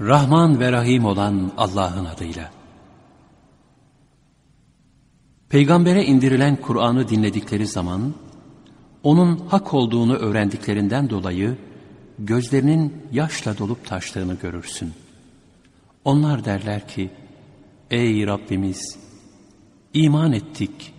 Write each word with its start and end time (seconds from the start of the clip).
Rahman 0.00 0.60
ve 0.60 0.72
Rahim 0.72 1.04
olan 1.04 1.52
Allah'ın 1.56 2.04
adıyla. 2.04 2.50
Peygambere 5.48 6.04
indirilen 6.04 6.56
Kur'an'ı 6.56 7.08
dinledikleri 7.08 7.66
zaman, 7.66 8.14
onun 9.02 9.36
hak 9.48 9.74
olduğunu 9.74 10.16
öğrendiklerinden 10.16 11.10
dolayı 11.10 11.56
gözlerinin 12.18 13.06
yaşla 13.12 13.58
dolup 13.58 13.86
taştığını 13.86 14.34
görürsün. 14.34 14.92
Onlar 16.04 16.44
derler 16.44 16.88
ki, 16.88 17.10
Ey 17.90 18.26
Rabbimiz! 18.26 18.98
iman 19.94 20.32
ettik, 20.32 20.94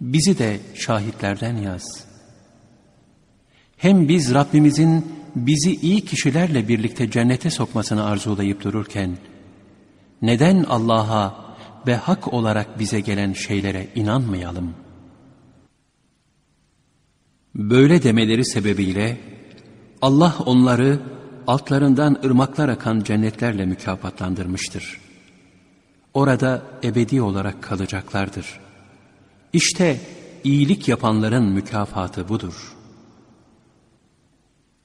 bizi 0.00 0.38
de 0.38 0.60
şahitlerden 0.74 1.56
yaz. 1.56 2.04
Hem 3.76 4.08
biz 4.08 4.34
Rabbimizin 4.34 5.21
bizi 5.36 5.74
iyi 5.74 6.00
kişilerle 6.00 6.68
birlikte 6.68 7.10
cennete 7.10 7.50
sokmasını 7.50 8.04
arzulayıp 8.04 8.64
dururken, 8.64 9.16
neden 10.22 10.64
Allah'a 10.64 11.54
ve 11.86 11.96
hak 11.96 12.32
olarak 12.32 12.78
bize 12.78 13.00
gelen 13.00 13.32
şeylere 13.32 13.88
inanmayalım? 13.94 14.74
Böyle 17.54 18.02
demeleri 18.02 18.44
sebebiyle 18.44 19.20
Allah 20.02 20.34
onları 20.46 21.00
altlarından 21.46 22.18
ırmaklar 22.24 22.68
akan 22.68 23.00
cennetlerle 23.00 23.66
mükafatlandırmıştır. 23.66 25.00
Orada 26.14 26.62
ebedi 26.84 27.22
olarak 27.22 27.62
kalacaklardır. 27.62 28.60
İşte 29.52 30.00
iyilik 30.44 30.88
yapanların 30.88 31.44
mükafatı 31.44 32.28
budur.'' 32.28 32.81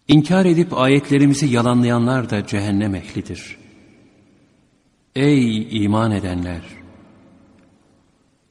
İnkar 0.08 0.46
edip 0.46 0.78
ayetlerimizi 0.78 1.48
yalanlayanlar 1.48 2.30
da 2.30 2.48
cehennem 2.48 2.96
ehlidir. 2.96 3.58
Ey 5.16 5.84
iman 5.84 6.12
edenler! 6.12 6.62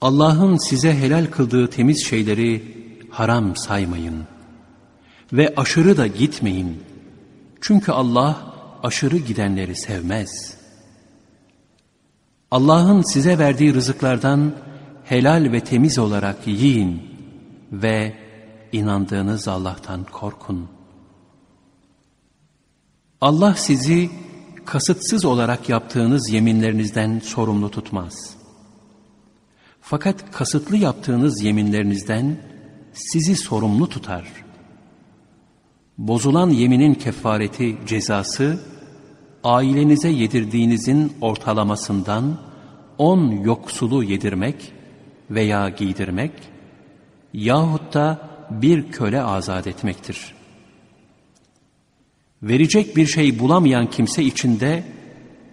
Allah'ın 0.01 0.57
size 0.57 0.95
helal 0.95 1.27
kıldığı 1.27 1.71
temiz 1.71 2.05
şeyleri 2.05 2.63
haram 3.11 3.57
saymayın. 3.57 4.25
Ve 5.33 5.55
aşırı 5.57 5.97
da 5.97 6.07
gitmeyin. 6.07 6.83
Çünkü 7.61 7.93
Allah 7.93 8.55
aşırı 8.83 9.17
gidenleri 9.17 9.77
sevmez. 9.77 10.57
Allah'ın 12.51 13.03
size 13.03 13.39
verdiği 13.39 13.75
rızıklardan 13.75 14.55
helal 15.05 15.53
ve 15.53 15.61
temiz 15.61 15.99
olarak 15.99 16.47
yiyin 16.47 17.03
ve 17.73 18.15
inandığınız 18.73 19.49
Allah'tan 19.49 20.05
korkun.'' 20.05 20.76
Allah 23.21 23.55
sizi 23.55 24.11
kasıtsız 24.65 25.25
olarak 25.25 25.69
yaptığınız 25.69 26.31
yeminlerinizden 26.31 27.21
sorumlu 27.25 27.71
tutmaz. 27.71 28.37
Fakat 29.81 30.31
kasıtlı 30.33 30.77
yaptığınız 30.77 31.43
yeminlerinizden 31.43 32.37
sizi 32.93 33.37
sorumlu 33.37 33.89
tutar. 33.89 34.25
Bozulan 35.99 36.51
yeminin 36.51 36.95
kefareti 36.95 37.77
cezası, 37.87 38.61
ailenize 39.45 40.09
yedirdiğinizin 40.09 41.13
ortalamasından 41.21 42.39
on 42.99 43.31
yoksulu 43.31 44.05
yedirmek 44.05 44.73
veya 45.31 45.69
giydirmek 45.69 46.33
yahut 47.35 47.95
da 47.95 48.29
bir 48.51 48.93
köle 48.93 49.23
azat 49.23 49.67
etmektir.'' 49.67 50.36
Verecek 52.49 52.97
bir 52.97 53.07
şey 53.07 53.39
bulamayan 53.39 53.91
kimse 53.91 54.23
içinde 54.23 54.85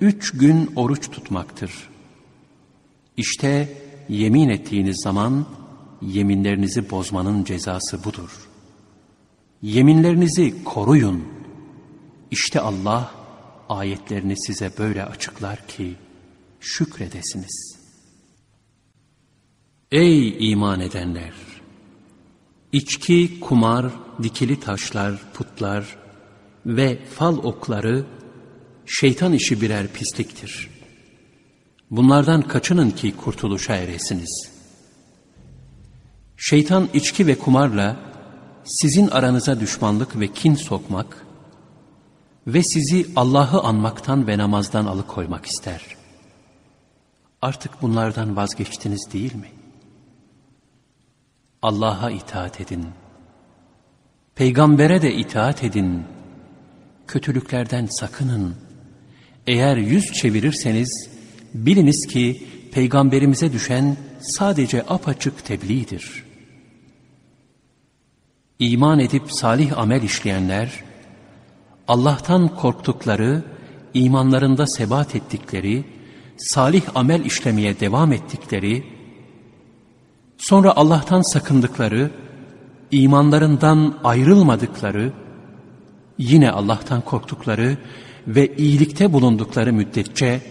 üç 0.02 0.32
gün 0.32 0.72
oruç 0.76 1.12
tutmaktır. 1.12 1.72
İşte 3.18 3.78
yemin 4.10 4.50
ettiğiniz 4.50 5.02
zaman 5.04 5.46
yeminlerinizi 6.02 6.90
bozmanın 6.90 7.44
cezası 7.44 8.04
budur. 8.04 8.50
Yeminlerinizi 9.62 10.64
koruyun. 10.64 11.24
İşte 12.32 12.60
Allah 12.60 13.12
ayetlerini 13.70 14.38
size 14.38 14.72
böyle 14.78 15.06
açıklar 15.06 15.68
ki 15.68 15.96
şükredesiniz. 16.60 17.78
Ey 19.92 20.52
iman 20.52 20.80
edenler! 20.80 21.34
İçki, 22.72 23.40
kumar, 23.40 23.86
dikili 24.24 24.60
taşlar, 24.60 25.34
putlar, 25.34 25.98
ve 26.66 27.06
fal 27.06 27.38
okları 27.38 28.06
şeytan 28.86 29.34
işi 29.34 29.62
birer 29.62 29.88
pisliktir. 29.88 30.70
Bunlardan 31.92 32.42
kaçının 32.42 32.92
ki 32.92 33.18
kurtuluşa 33.18 33.76
eresiniz. 33.76 34.50
Şeytan 36.38 36.90
içki 36.94 37.28
ve 37.28 37.40
kumarla 37.40 37.96
sizin 38.64 39.08
aranıza 39.08 39.60
düşmanlık 39.60 40.20
ve 40.20 40.28
kin 40.28 40.56
sokmak 40.56 41.26
ve 42.48 42.64
sizi 42.64 43.08
Allah'ı 43.16 43.62
anmaktan 43.62 44.28
ve 44.28 44.38
namazdan 44.38 44.86
alıkoymak 44.86 45.46
ister. 45.46 45.82
Artık 47.42 47.82
bunlardan 47.82 48.36
vazgeçtiniz 48.36 49.14
değil 49.14 49.36
mi? 49.36 49.52
Allah'a 51.62 52.12
itaat 52.12 52.62
edin. 52.62 52.86
Peygambere 54.36 55.02
de 55.02 55.14
itaat 55.14 55.64
edin 55.64 56.04
kötülüklerden 57.08 57.86
sakının. 57.86 58.56
Eğer 59.48 59.78
yüz 59.78 60.14
çevirirseniz 60.14 61.10
biliniz 61.54 62.08
ki 62.08 62.48
peygamberimize 62.72 63.54
düşen 63.54 63.98
sadece 64.20 64.82
apaçık 64.88 65.46
tebliğdir. 65.46 66.24
İman 68.60 69.00
edip 69.00 69.32
salih 69.32 69.78
amel 69.78 70.04
işleyenler, 70.04 70.84
Allah'tan 71.88 72.56
korktukları, 72.56 73.44
imanlarında 73.94 74.68
sebat 74.68 75.16
ettikleri, 75.16 75.84
salih 76.38 76.84
amel 76.96 77.26
işlemeye 77.26 77.80
devam 77.80 78.14
ettikleri, 78.14 78.84
sonra 80.38 80.76
Allah'tan 80.76 81.22
sakındıkları, 81.22 82.12
imanlarından 82.92 83.98
ayrılmadıkları, 84.04 85.14
yine 86.18 86.52
Allah'tan 86.52 87.02
korktukları 87.02 87.78
ve 88.28 88.56
iyilikte 88.56 89.14
bulundukları 89.14 89.74
müddetçe 89.74 90.42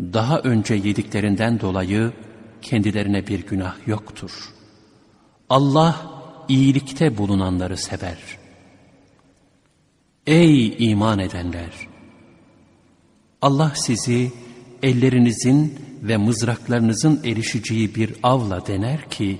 daha 0.00 0.38
önce 0.38 0.74
yediklerinden 0.74 1.60
dolayı 1.60 2.12
kendilerine 2.62 3.26
bir 3.26 3.46
günah 3.46 3.74
yoktur. 3.86 4.30
Allah 5.48 6.12
iyilikte 6.48 7.18
bulunanları 7.18 7.76
sever. 7.76 8.18
Ey 10.26 10.90
iman 10.90 11.18
edenler! 11.18 11.70
Allah 13.42 13.72
sizi 13.74 14.32
ellerinizin 14.82 15.78
ve 16.02 16.16
mızraklarınızın 16.16 17.20
erişeceği 17.24 17.94
bir 17.94 18.14
avla 18.22 18.66
dener 18.66 19.10
ki, 19.10 19.38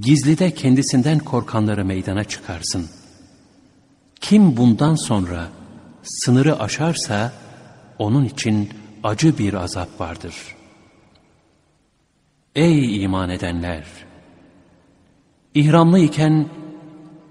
gizlide 0.00 0.50
kendisinden 0.50 1.18
korkanları 1.18 1.84
meydana 1.84 2.24
çıkarsın.'' 2.24 3.03
Kim 4.24 4.56
bundan 4.56 4.94
sonra 4.94 5.48
sınırı 6.02 6.60
aşarsa 6.60 7.32
onun 7.98 8.24
için 8.24 8.70
acı 9.02 9.38
bir 9.38 9.54
azap 9.54 10.00
vardır. 10.00 10.34
Ey 12.54 13.02
iman 13.02 13.30
edenler! 13.30 13.84
İhramlı 15.54 15.98
iken 15.98 16.48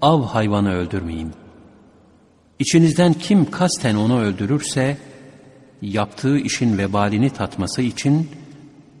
av 0.02 0.22
hayvanı 0.22 0.74
öldürmeyin. 0.74 1.32
İçinizden 2.58 3.12
kim 3.12 3.50
kasten 3.50 3.94
onu 3.94 4.20
öldürürse, 4.20 4.98
yaptığı 5.82 6.38
işin 6.38 6.78
vebalini 6.78 7.30
tatması 7.30 7.82
için, 7.82 8.30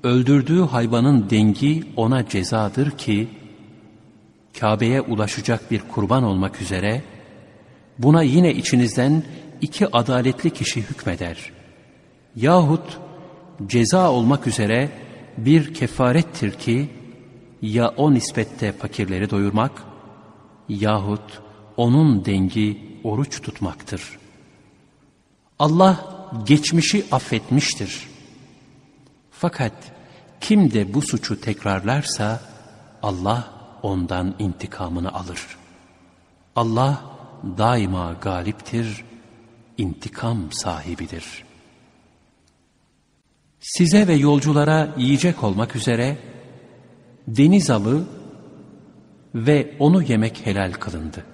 öldürdüğü 0.02 0.60
hayvanın 0.62 1.30
dengi 1.30 1.84
ona 1.96 2.28
cezadır 2.28 2.90
ki, 2.90 3.28
Kabe'ye 4.60 5.00
ulaşacak 5.00 5.70
bir 5.70 5.80
kurban 5.80 6.22
olmak 6.22 6.62
üzere, 6.62 7.02
Buna 7.98 8.22
yine 8.22 8.54
içinizden 8.54 9.22
iki 9.60 9.96
adaletli 9.96 10.50
kişi 10.50 10.82
hükmeder. 10.82 11.52
Yahut 12.36 12.98
ceza 13.66 14.10
olmak 14.10 14.46
üzere 14.46 14.90
bir 15.36 15.74
kefarettir 15.74 16.52
ki 16.52 16.90
ya 17.62 17.88
o 17.88 18.14
nispette 18.14 18.72
fakirleri 18.72 19.30
doyurmak 19.30 19.82
yahut 20.68 21.42
onun 21.76 22.24
dengi 22.24 23.00
oruç 23.04 23.42
tutmaktır. 23.42 24.18
Allah 25.58 26.04
geçmişi 26.46 27.04
affetmiştir. 27.12 28.08
Fakat 29.30 29.72
kim 30.40 30.72
de 30.72 30.94
bu 30.94 31.02
suçu 31.02 31.40
tekrarlarsa 31.40 32.40
Allah 33.02 33.44
ondan 33.82 34.34
intikamını 34.38 35.14
alır. 35.14 35.40
Allah 36.56 37.13
daima 37.58 38.12
galiptir, 38.12 39.04
intikam 39.78 40.52
sahibidir. 40.52 41.44
Size 43.60 44.08
ve 44.08 44.14
yolculara 44.14 44.94
yiyecek 44.96 45.44
olmak 45.44 45.76
üzere 45.76 46.18
deniz 47.28 47.70
avı 47.70 48.04
ve 49.34 49.76
onu 49.78 50.02
yemek 50.02 50.46
helal 50.46 50.72
kılındı. 50.72 51.24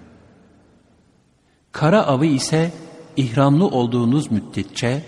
Kara 1.73 2.07
avı 2.07 2.27
ise 2.27 2.73
ihramlı 3.17 3.67
olduğunuz 3.67 4.31
müddetçe 4.31 5.03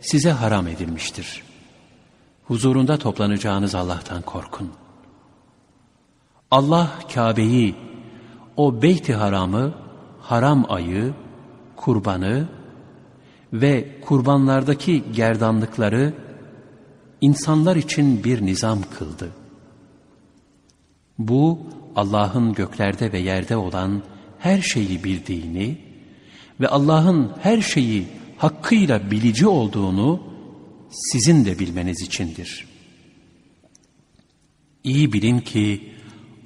size 0.00 0.30
haram 0.30 0.68
edilmiştir. 0.68 1.42
Huzurunda 2.44 2.96
toplanacağınız 2.96 3.74
Allah'tan 3.74 4.22
korkun. 4.22 4.72
Allah 6.50 6.90
Kabe'yi, 7.14 7.74
o 8.56 8.82
beyt 8.82 9.08
haramı, 9.08 9.74
haram 10.32 10.66
ayı, 10.68 11.14
kurbanı 11.76 12.48
ve 13.52 14.00
kurbanlardaki 14.00 15.04
gerdanlıkları 15.12 16.14
insanlar 17.20 17.76
için 17.76 18.24
bir 18.24 18.46
nizam 18.46 18.78
kıldı. 18.98 19.30
Bu 21.18 21.58
Allah'ın 21.96 22.52
göklerde 22.52 23.12
ve 23.12 23.18
yerde 23.18 23.56
olan 23.56 24.02
her 24.38 24.60
şeyi 24.60 25.04
bildiğini 25.04 25.78
ve 26.60 26.68
Allah'ın 26.68 27.32
her 27.40 27.60
şeyi 27.60 28.06
hakkıyla 28.36 29.10
bilici 29.10 29.46
olduğunu 29.46 30.22
sizin 30.90 31.44
de 31.44 31.58
bilmeniz 31.58 32.02
içindir. 32.02 32.68
İyi 34.84 35.12
bilin 35.12 35.40
ki 35.40 35.92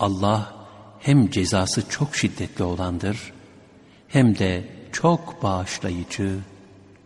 Allah 0.00 0.54
hem 0.98 1.30
cezası 1.30 1.88
çok 1.88 2.16
şiddetli 2.16 2.64
olandır 2.64 3.35
hem 4.08 4.38
de 4.38 4.64
çok 4.92 5.42
bağışlayıcı, 5.42 6.38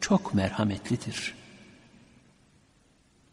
çok 0.01 0.35
merhametlidir. 0.35 1.35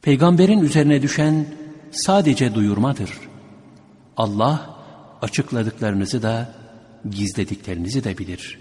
Peygamberin 0.02 0.60
üzerine 0.60 1.02
düşen 1.02 1.46
sadece 1.92 2.56
duyurmadır. 2.56 3.12
Allah 4.18 4.78
açıkladıklarınızı 5.22 6.22
da 6.22 6.54
gizlediklerinizi 7.10 8.04
de 8.04 8.18
bilir. 8.18 8.60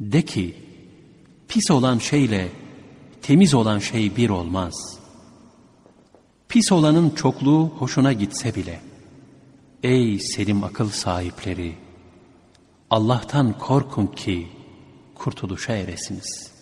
De 0.00 0.22
ki, 0.22 0.56
pis 1.48 1.70
olan 1.70 1.98
şeyle 1.98 2.48
temiz 3.22 3.54
olan 3.54 3.78
şey 3.78 4.16
bir 4.16 4.30
olmaz. 4.30 4.98
Pis 6.48 6.72
olanın 6.72 7.10
çokluğu 7.10 7.66
hoşuna 7.66 8.12
gitse 8.12 8.54
bile, 8.54 8.80
ey 9.82 10.18
selim 10.18 10.64
akıl 10.64 10.88
sahipleri, 10.88 11.74
Allah'tan 12.90 13.58
korkun 13.58 14.06
ki 14.06 14.48
kurtuluşa 15.14 15.72
eresiniz. 15.72 16.52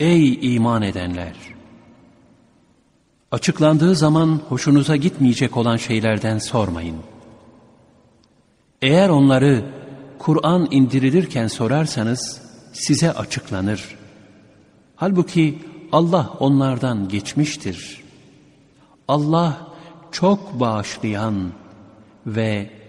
Ey 0.00 0.54
iman 0.54 0.82
edenler! 0.82 1.34
Açıklandığı 3.30 3.96
zaman 3.96 4.40
hoşunuza 4.48 4.96
gitmeyecek 4.96 5.56
olan 5.56 5.76
şeylerden 5.76 6.38
sormayın. 6.38 6.96
Eğer 8.82 9.08
onları 9.08 9.64
Kur'an 10.18 10.68
indirilirken 10.70 11.46
sorarsanız 11.46 12.42
size 12.72 13.12
açıklanır. 13.12 13.96
Halbuki 14.96 15.58
Allah 15.92 16.34
onlardan 16.38 17.08
geçmiştir. 17.08 18.04
Allah 19.08 19.68
çok 20.12 20.60
bağışlayan 20.60 21.52
ve 22.26 22.79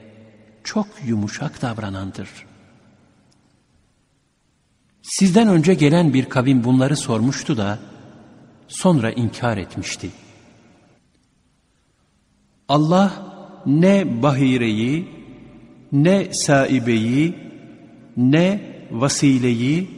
çok 0.63 0.87
yumuşak 1.05 1.61
davranandır. 1.61 2.29
Sizden 5.01 5.47
önce 5.47 5.73
gelen 5.73 6.13
bir 6.13 6.25
kavim 6.25 6.63
bunları 6.63 6.97
sormuştu 6.97 7.57
da 7.57 7.79
sonra 8.67 9.11
inkar 9.11 9.57
etmişti. 9.57 10.09
Allah 12.67 13.11
ne 13.65 14.23
bahireyi, 14.23 15.09
ne 15.91 16.33
saibeyi, 16.33 17.35
ne 18.17 18.61
vasileyi 18.91 19.89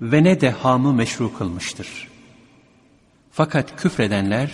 ve 0.00 0.24
ne 0.24 0.40
de 0.40 0.50
hamı 0.50 0.92
meşru 0.92 1.34
kılmıştır. 1.38 2.08
Fakat 3.30 3.76
küfredenler 3.76 4.50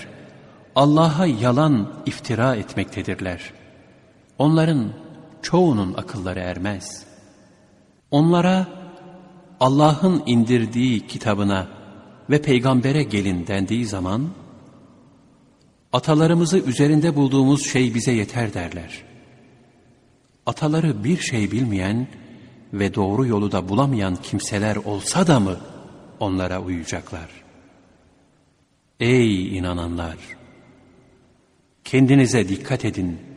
Allah'a 0.75 1.27
yalan 1.27 2.03
iftira 2.07 2.57
etmektedirler. 2.57 3.53
Onların 4.39 4.93
çoğunun 5.43 5.95
akılları 5.95 6.41
ermez. 6.41 7.05
Onlara 8.11 8.67
Allah'ın 9.61 10.23
indirdiği 10.27 11.07
kitabına 11.07 11.69
ve 12.31 12.43
peygambere 12.43 13.03
gelin 13.03 13.47
dendiği 13.47 13.87
zaman, 13.87 14.29
atalarımızı 15.93 16.59
üzerinde 16.59 17.17
bulduğumuz 17.17 17.67
şey 17.67 17.95
bize 17.95 18.13
yeter 18.13 18.55
derler. 18.55 19.05
Ataları 20.47 21.05
bir 21.05 21.19
şey 21.19 21.51
bilmeyen 21.51 22.07
ve 22.73 22.95
doğru 22.95 23.27
yolu 23.27 23.53
da 23.53 23.69
bulamayan 23.69 24.17
kimseler 24.17 24.77
olsa 24.77 25.27
da 25.27 25.41
mı 25.41 25.57
onlara 26.21 26.63
uyacaklar? 26.63 27.29
Ey 29.01 29.59
inananlar! 29.59 30.17
Kendinize 31.85 32.49
dikkat 32.49 32.85
edin. 32.85 33.28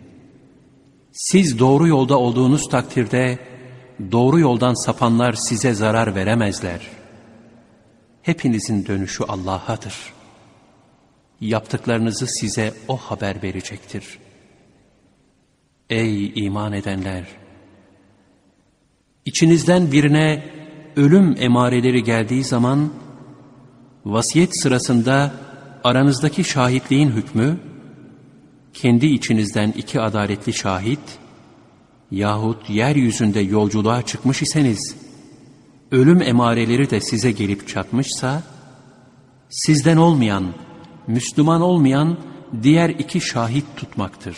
Siz 1.11 1.59
doğru 1.59 1.87
yolda 1.87 2.19
olduğunuz 2.19 2.69
takdirde 2.69 3.39
doğru 4.11 4.39
yoldan 4.39 4.73
sapanlar 4.85 5.33
size 5.33 5.73
zarar 5.73 6.15
veremezler. 6.15 6.87
Hepinizin 8.21 8.85
dönüşü 8.85 9.23
Allah'adır. 9.23 9.95
Yaptıklarınızı 11.41 12.27
size 12.27 12.73
O 12.87 12.97
haber 12.97 13.43
verecektir. 13.43 14.19
Ey 15.89 16.45
iman 16.45 16.73
edenler! 16.73 17.27
İçinizden 19.25 19.91
birine 19.91 20.43
ölüm 20.95 21.35
emareleri 21.39 22.03
geldiği 22.03 22.43
zaman, 22.43 22.93
vasiyet 24.05 24.61
sırasında 24.61 25.31
aranızdaki 25.83 26.43
şahitliğin 26.43 27.09
hükmü, 27.09 27.59
kendi 28.73 29.05
içinizden 29.05 29.71
iki 29.71 30.01
adaletli 30.01 30.53
şahit 30.53 31.19
yahut 32.11 32.69
yeryüzünde 32.69 33.39
yolculuğa 33.39 34.01
çıkmış 34.01 34.41
iseniz, 34.41 34.95
ölüm 35.91 36.21
emareleri 36.21 36.89
de 36.89 37.01
size 37.01 37.31
gelip 37.31 37.67
çatmışsa, 37.67 38.43
sizden 39.49 39.97
olmayan, 39.97 40.53
Müslüman 41.07 41.61
olmayan 41.61 42.17
diğer 42.63 42.89
iki 42.89 43.21
şahit 43.21 43.65
tutmaktır. 43.75 44.37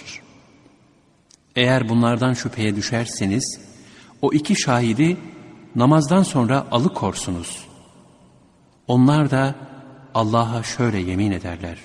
Eğer 1.56 1.90
bunlardan 1.90 2.34
şüpheye 2.34 2.76
düşerseniz, 2.76 3.60
o 4.22 4.34
iki 4.34 4.56
şahidi 4.56 5.18
namazdan 5.76 6.24
sonra 6.24 6.68
alıkorsunuz. 6.72 7.66
Onlar 8.88 9.32
da 9.32 9.56
Allah'a 10.14 10.64
şöyle 10.64 10.98
yemin 10.98 11.32
ederler. 11.32 11.78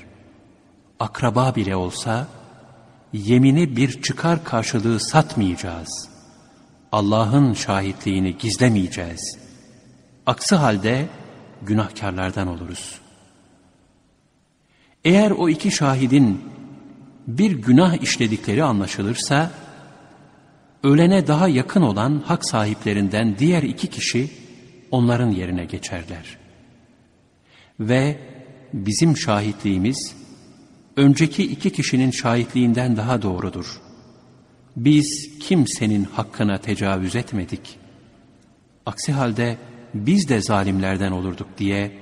Akraba 1.00 1.54
bile 1.54 1.76
olsa, 1.76 2.26
yemini 3.12 3.76
bir 3.76 4.02
çıkar 4.02 4.44
karşılığı 4.44 5.00
satmayacağız. 5.00 6.08
Allah'ın 6.92 7.54
şahitliğini 7.54 8.36
gizlemeyeceğiz. 8.38 9.38
Aksi 10.26 10.54
halde 10.54 11.08
günahkarlardan 11.62 12.48
oluruz. 12.48 13.00
Eğer 15.04 15.30
o 15.30 15.48
iki 15.48 15.70
şahidin 15.70 16.40
bir 17.26 17.50
günah 17.50 18.02
işledikleri 18.02 18.64
anlaşılırsa, 18.64 19.50
ölene 20.82 21.26
daha 21.26 21.48
yakın 21.48 21.82
olan 21.82 22.22
hak 22.26 22.44
sahiplerinden 22.44 23.38
diğer 23.38 23.62
iki 23.62 23.86
kişi 23.86 24.30
onların 24.90 25.30
yerine 25.30 25.64
geçerler. 25.64 26.38
Ve 27.80 28.18
bizim 28.72 29.16
şahitliğimiz, 29.16 30.14
önceki 30.98 31.42
iki 31.42 31.72
kişinin 31.72 32.10
şahitliğinden 32.10 32.96
daha 32.96 33.22
doğrudur. 33.22 33.80
Biz 34.76 35.38
kimsenin 35.40 36.04
hakkına 36.04 36.58
tecavüz 36.58 37.16
etmedik. 37.16 37.78
Aksi 38.86 39.12
halde 39.12 39.56
biz 39.94 40.28
de 40.28 40.40
zalimlerden 40.40 41.12
olurduk 41.12 41.48
diye 41.58 41.92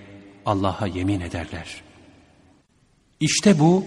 Allah'a 0.46 0.86
yemin 0.86 1.20
ederler. 1.20 1.82
İşte 3.20 3.58
bu, 3.58 3.84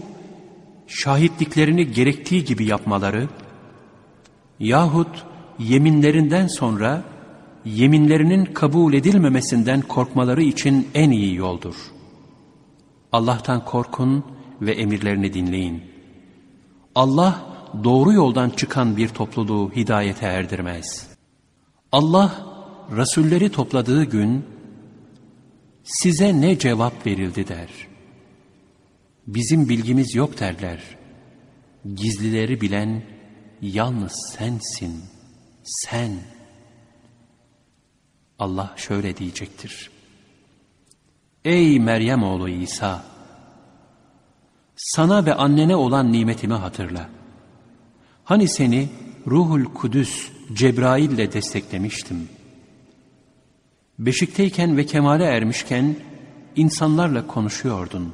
şahitliklerini 0.88 1.92
gerektiği 1.92 2.44
gibi 2.46 2.66
yapmaları 2.66 3.28
yahut 4.60 5.26
yeminlerinden 5.60 6.48
sonra 6.48 7.04
yeminlerinin 7.66 8.46
kabul 8.46 8.94
edilmemesinden 8.94 9.82
korkmaları 9.82 10.42
için 10.42 10.88
en 10.94 11.12
iyi 11.12 11.36
yoldur. 11.36 11.76
Allah'tan 13.12 13.66
korkun 13.66 14.24
ve 14.62 14.72
emirlerini 14.72 15.34
dinleyin. 15.34 15.84
Allah 16.96 17.50
doğru 17.84 18.14
yoldan 18.14 18.50
çıkan 18.50 18.98
bir 18.98 19.10
topluluğu 19.10 19.72
hidayete 19.76 20.26
erdirmez. 20.26 21.08
Allah 21.92 22.46
Rasulleri 22.98 23.52
topladığı 23.52 24.04
gün 24.04 24.46
size 25.84 26.42
ne 26.42 26.60
cevap 26.60 27.06
verildi 27.06 27.48
der. 27.48 27.70
Bizim 29.28 29.70
bilgimiz 29.70 30.16
yok 30.16 30.40
derler. 30.40 30.80
Gizlileri 31.96 32.62
bilen 32.62 33.04
yalnız 33.62 34.36
sensin, 34.38 35.04
sen. 35.64 36.12
Allah 38.40 38.74
şöyle 38.78 39.18
diyecektir. 39.18 39.92
Ey 41.46 41.80
Meryem 41.80 42.24
oğlu 42.24 42.50
İsa! 42.50 43.19
Sana 44.82 45.26
ve 45.26 45.34
annene 45.34 45.76
olan 45.76 46.12
nimetimi 46.12 46.54
hatırla. 46.54 47.10
Hani 48.24 48.48
seni 48.48 48.90
Ruhul 49.28 49.66
Kudüs 49.66 50.30
Cebrail 50.54 51.12
ile 51.12 51.34
desteklemiştim. 51.34 52.30
Beşikteyken 54.00 54.78
ve 54.78 54.86
kemale 54.86 55.24
ermişken 55.24 55.96
insanlarla 56.56 57.28
konuşuyordun. 57.28 58.14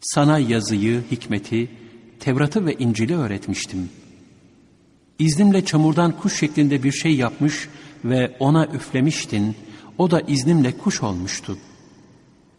Sana 0.00 0.38
yazıyı, 0.38 1.02
hikmeti, 1.10 1.70
Tevrat'ı 2.20 2.66
ve 2.66 2.74
İncil'i 2.74 3.16
öğretmiştim. 3.16 3.90
İznimle 5.18 5.64
çamurdan 5.64 6.12
kuş 6.12 6.38
şeklinde 6.38 6.82
bir 6.82 6.92
şey 6.92 7.16
yapmış 7.16 7.68
ve 8.04 8.36
ona 8.38 8.66
üflemiştin. 8.66 9.56
O 9.98 10.10
da 10.10 10.20
iznimle 10.20 10.78
kuş 10.78 11.02
olmuştu. 11.02 11.58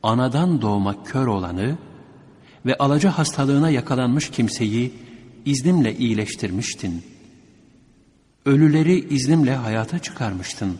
Anadan 0.03 0.61
doğma 0.61 1.03
kör 1.03 1.27
olanı 1.27 1.77
ve 2.65 2.77
alaca 2.77 3.17
hastalığına 3.17 3.69
yakalanmış 3.69 4.29
kimseyi 4.29 4.93
iznimle 5.45 5.97
iyileştirmiştin. 5.97 7.03
Ölüleri 8.45 9.13
iznimle 9.13 9.55
hayata 9.55 9.99
çıkarmıştın. 9.99 10.77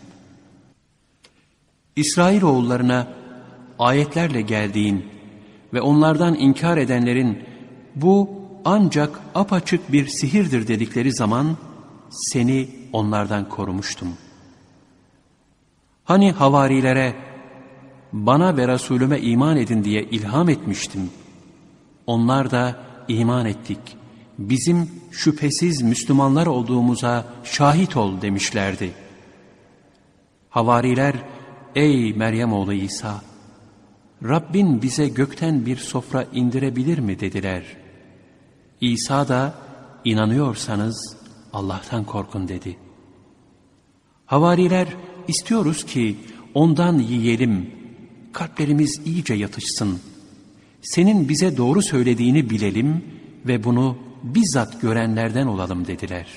İsrail 1.96 2.42
oğullarına 2.42 3.08
ayetlerle 3.80 4.42
geldiğin 4.42 5.06
ve 5.74 5.82
onlardan 5.82 6.36
inkar 6.36 6.78
edenlerin 6.78 7.44
bu 7.96 8.30
ancak 8.66 9.20
apaçık 9.36 9.92
bir 9.92 10.08
sihirdir 10.08 10.68
dedikleri 10.68 11.14
zaman 11.14 11.58
seni 12.10 12.70
onlardan 12.94 13.50
korumuştum. 13.50 14.08
Hani 16.04 16.32
havarilere 16.32 17.16
bana 18.14 18.58
ve 18.58 18.68
Resulüme 18.68 19.20
iman 19.20 19.58
edin 19.58 19.84
diye 19.84 20.04
ilham 20.04 20.50
etmiştim. 20.50 21.10
Onlar 22.10 22.52
da 22.52 22.76
iman 23.08 23.46
ettik. 23.46 23.80
Bizim 24.38 24.90
şüphesiz 25.12 25.82
Müslümanlar 25.82 26.48
olduğumuza 26.48 27.26
şahit 27.44 27.98
ol 27.98 28.22
demişlerdi. 28.22 28.92
Havariler, 30.50 31.16
ey 31.76 32.14
Meryem 32.14 32.54
oğlu 32.54 32.74
İsa, 32.74 33.22
Rabbin 34.24 34.82
bize 34.82 35.08
gökten 35.08 35.66
bir 35.66 35.78
sofra 35.78 36.26
indirebilir 36.34 37.00
mi 37.00 37.20
dediler. 37.20 37.64
İsa 38.82 39.28
da 39.28 39.54
inanıyorsanız 40.06 41.18
Allah'tan 41.54 42.04
korkun 42.04 42.48
dedi. 42.48 42.78
Havariler 44.26 44.88
istiyoruz 45.28 45.86
ki 45.86 46.18
ondan 46.54 47.00
yiyelim, 47.00 47.72
kalplerimiz 48.34 49.02
iyice 49.06 49.34
yatışsın. 49.34 50.00
Senin 50.82 51.30
bize 51.30 51.58
doğru 51.58 51.82
söylediğini 51.82 52.50
bilelim 52.50 53.04
ve 53.46 53.64
bunu 53.64 53.98
bizzat 54.24 54.82
görenlerden 54.82 55.48
olalım 55.48 55.88
dediler. 55.88 56.28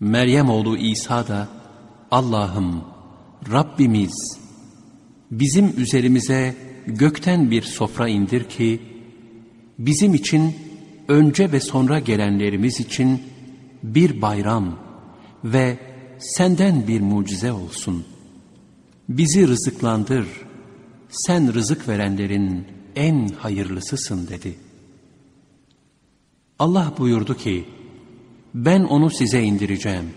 Meryem 0.00 0.50
oğlu 0.50 0.76
İsa 0.76 1.28
da 1.28 1.48
Allah'ım 2.10 2.84
Rabbimiz 3.52 4.38
bizim 5.30 5.80
üzerimize 5.80 6.54
gökten 6.86 7.50
bir 7.50 7.62
sofra 7.62 8.08
indir 8.08 8.44
ki 8.44 8.80
bizim 9.78 10.14
için 10.14 10.54
önce 11.08 11.52
ve 11.52 11.60
sonra 11.60 11.98
gelenlerimiz 11.98 12.80
için 12.80 13.22
bir 13.82 14.22
bayram 14.22 14.78
ve 15.44 15.78
senden 16.18 16.88
bir 16.88 17.00
mucize 17.00 17.52
olsun. 17.52 18.04
Bizi 19.08 19.48
rızıklandır, 19.48 20.26
sen 21.08 21.54
rızık 21.54 21.88
verenlerin 21.88 22.66
en 22.96 23.28
hayırlısısın 23.28 24.28
dedi. 24.28 24.58
Allah 26.58 26.92
buyurdu 26.98 27.36
ki, 27.36 27.64
ben 28.54 28.80
onu 28.80 29.10
size 29.10 29.42
indireceğim. 29.42 30.10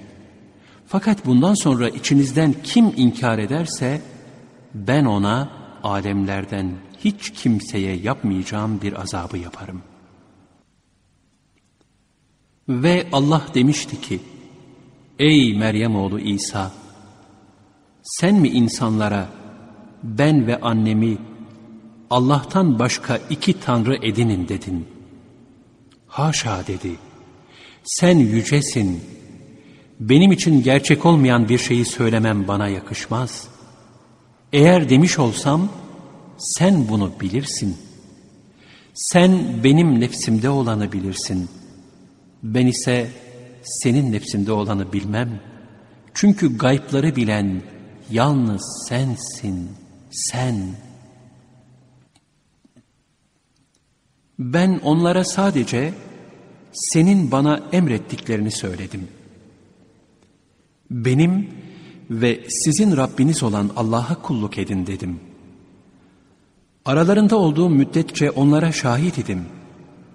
Fakat 0.88 1.26
bundan 1.26 1.54
sonra 1.54 1.90
içinizden 1.90 2.56
kim 2.64 2.94
inkar 2.98 3.40
ederse, 3.40 4.02
ben 4.74 5.06
ona 5.06 5.50
alemlerden 5.84 6.72
hiç 7.00 7.30
kimseye 7.30 7.96
yapmayacağım 7.96 8.82
bir 8.82 9.02
azabı 9.02 9.38
yaparım. 9.38 9.82
Ve 12.70 13.08
Allah 13.12 13.48
demişti 13.54 14.02
ki, 14.02 14.20
Ey 15.20 15.58
Meryem 15.58 15.96
oğlu 15.96 16.20
İsa, 16.20 16.72
sen 18.04 18.36
mi 18.36 18.50
insanlara 18.50 19.30
ben 20.04 20.48
ve 20.48 20.60
annemi 20.60 21.18
Allah'tan 22.10 22.80
başka 22.80 23.20
iki 23.30 23.60
tanrı 23.60 23.96
edinin 23.96 24.48
dedin. 24.48 24.88
Haşa 26.08 26.68
dedi. 26.68 26.96
Sen 27.84 28.18
yücesin. 28.18 29.02
Benim 30.00 30.32
için 30.32 30.64
gerçek 30.64 31.06
olmayan 31.06 31.50
bir 31.50 31.58
şeyi 31.58 31.86
söylemem 31.86 32.48
bana 32.48 32.68
yakışmaz. 32.68 33.48
Eğer 34.54 34.90
demiş 34.90 35.20
olsam 35.20 35.70
sen 36.38 36.90
bunu 36.90 37.12
bilirsin. 37.22 37.78
Sen 38.94 39.64
benim 39.64 40.00
nefsimde 40.00 40.50
olanı 40.50 40.92
bilirsin. 40.92 41.50
Ben 42.44 42.68
ise 42.68 43.08
senin 43.64 44.12
nefsinde 44.12 44.52
olanı 44.52 44.94
bilmem. 44.94 45.40
Çünkü 46.14 46.58
gaypları 46.58 47.16
bilen 47.16 47.62
yalnız 48.12 48.86
sensin, 48.90 49.70
sen. 50.12 50.87
Ben 54.40 54.80
onlara 54.84 55.24
sadece 55.24 55.94
senin 56.74 57.32
bana 57.32 57.62
emrettiklerini 57.72 58.52
söyledim. 58.52 59.08
Benim 60.92 61.50
ve 62.10 62.44
sizin 62.50 62.98
Rabbiniz 62.98 63.44
olan 63.44 63.72
Allah'a 63.76 64.22
kulluk 64.22 64.58
edin 64.58 64.88
dedim. 64.88 65.20
Aralarında 66.86 67.38
olduğum 67.38 67.70
müddetçe 67.70 68.32
onlara 68.32 68.72
şahit 68.72 69.18
idim. 69.18 69.46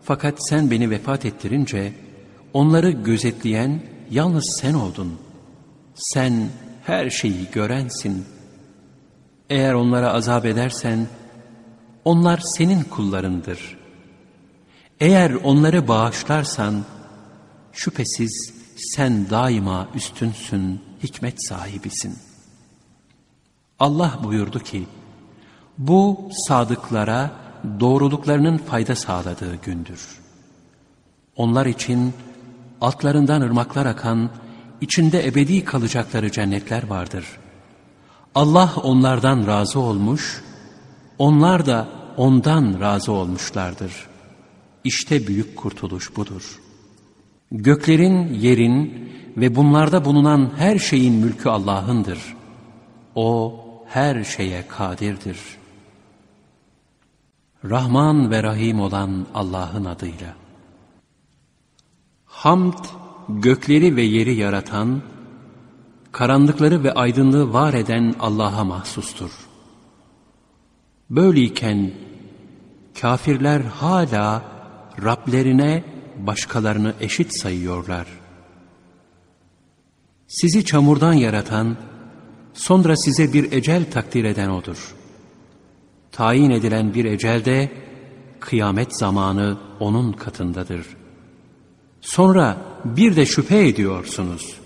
Fakat 0.02 0.48
sen 0.48 0.70
beni 0.70 0.90
vefat 0.90 1.24
ettirince 1.24 1.92
onları 2.52 2.90
gözetleyen 2.90 3.82
yalnız 4.10 4.58
sen 4.60 4.74
oldun. 4.74 5.18
Sen 5.94 6.48
her 6.84 7.10
şeyi 7.10 7.50
görensin. 7.52 8.24
Eğer 9.50 9.74
onlara 9.74 10.12
azap 10.12 10.44
edersen 10.44 11.06
onlar 12.04 12.38
senin 12.38 12.82
kullarındır. 12.82 13.81
Eğer 15.02 15.30
onları 15.30 15.88
bağışlarsan 15.88 16.84
şüphesiz 17.72 18.52
sen 18.76 19.30
daima 19.30 19.88
üstünsün, 19.94 20.80
hikmet 21.02 21.46
sahibisin. 21.48 22.18
Allah 23.78 24.18
buyurdu 24.24 24.58
ki, 24.58 24.86
bu 25.78 26.30
sadıklara 26.46 27.30
doğruluklarının 27.80 28.58
fayda 28.58 28.96
sağladığı 28.96 29.56
gündür. 29.56 30.18
Onlar 31.36 31.66
için 31.66 32.14
altlarından 32.80 33.40
ırmaklar 33.40 33.86
akan, 33.86 34.30
içinde 34.80 35.26
ebedi 35.26 35.64
kalacakları 35.64 36.32
cennetler 36.32 36.86
vardır. 36.86 37.24
Allah 38.34 38.72
onlardan 38.82 39.46
razı 39.46 39.80
olmuş, 39.80 40.42
onlar 41.18 41.66
da 41.66 41.88
ondan 42.16 42.80
razı 42.80 43.12
olmuşlardır. 43.12 44.11
İşte 44.84 45.26
büyük 45.26 45.56
kurtuluş 45.56 46.16
budur. 46.16 46.60
Göklerin, 47.52 48.34
yerin 48.34 49.08
ve 49.36 49.56
bunlarda 49.56 50.04
bulunan 50.04 50.52
her 50.56 50.78
şeyin 50.78 51.14
mülkü 51.14 51.48
Allah'ındır. 51.48 52.18
O 53.14 53.60
her 53.88 54.24
şeye 54.24 54.68
kadirdir. 54.68 55.38
Rahman 57.64 58.30
ve 58.30 58.42
Rahim 58.42 58.80
olan 58.80 59.26
Allah'ın 59.34 59.84
adıyla. 59.84 60.34
Hamd, 62.24 62.84
gökleri 63.28 63.96
ve 63.96 64.02
yeri 64.02 64.34
yaratan, 64.34 65.02
karanlıkları 66.12 66.84
ve 66.84 66.92
aydınlığı 66.92 67.52
var 67.52 67.74
eden 67.74 68.14
Allah'a 68.20 68.64
mahsustur. 68.64 69.30
Böyleyken 71.10 71.90
kafirler 73.00 73.60
hala 73.60 74.51
Rablerine 75.04 75.84
başkalarını 76.16 76.94
eşit 77.00 77.40
sayıyorlar. 77.40 78.06
Sizi 80.28 80.64
çamurdan 80.64 81.12
yaratan 81.12 81.76
Sonra 82.54 82.96
size 82.96 83.32
bir 83.32 83.52
ecel 83.52 83.90
takdir 83.90 84.24
eden 84.24 84.48
O'dur. 84.48 84.94
Tayin 86.12 86.50
edilen 86.50 86.94
bir 86.94 87.04
ecel 87.04 87.44
de 87.44 87.70
kıyamet 88.40 88.98
zamanı 88.98 89.58
O'nun 89.80 90.12
katındadır. 90.12 90.86
Sonra 92.00 92.56
bir 92.84 93.16
de 93.16 93.26
şüphe 93.26 93.68
ediyorsunuz. 93.68 94.60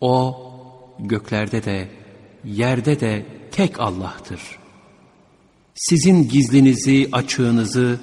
O 0.00 0.36
göklerde 0.98 1.64
de 1.64 1.88
yerde 2.44 3.00
de 3.00 3.26
tek 3.52 3.80
Allah'tır. 3.80 4.40
Sizin 5.74 6.28
gizlinizi, 6.28 7.08
açığınızı 7.12 8.00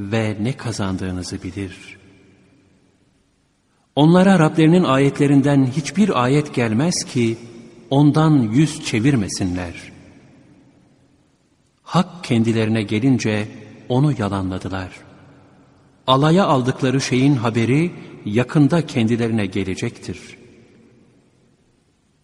ve 0.00 0.36
ne 0.40 0.52
kazandığınızı 0.52 1.42
bilir. 1.42 1.98
Onlara 3.96 4.38
Rablerinin 4.38 4.84
ayetlerinden 4.84 5.66
hiçbir 5.66 6.24
ayet 6.24 6.54
gelmez 6.54 7.04
ki 7.04 7.36
ondan 7.90 8.38
yüz 8.52 8.84
çevirmesinler. 8.84 9.74
Hak 11.82 12.24
kendilerine 12.24 12.82
gelince 12.82 13.48
onu 13.88 14.14
yalanladılar. 14.18 14.90
Alaya 16.06 16.44
aldıkları 16.44 17.00
şeyin 17.00 17.34
haberi 17.34 17.90
yakında 18.24 18.86
kendilerine 18.86 19.46
gelecektir. 19.46 20.18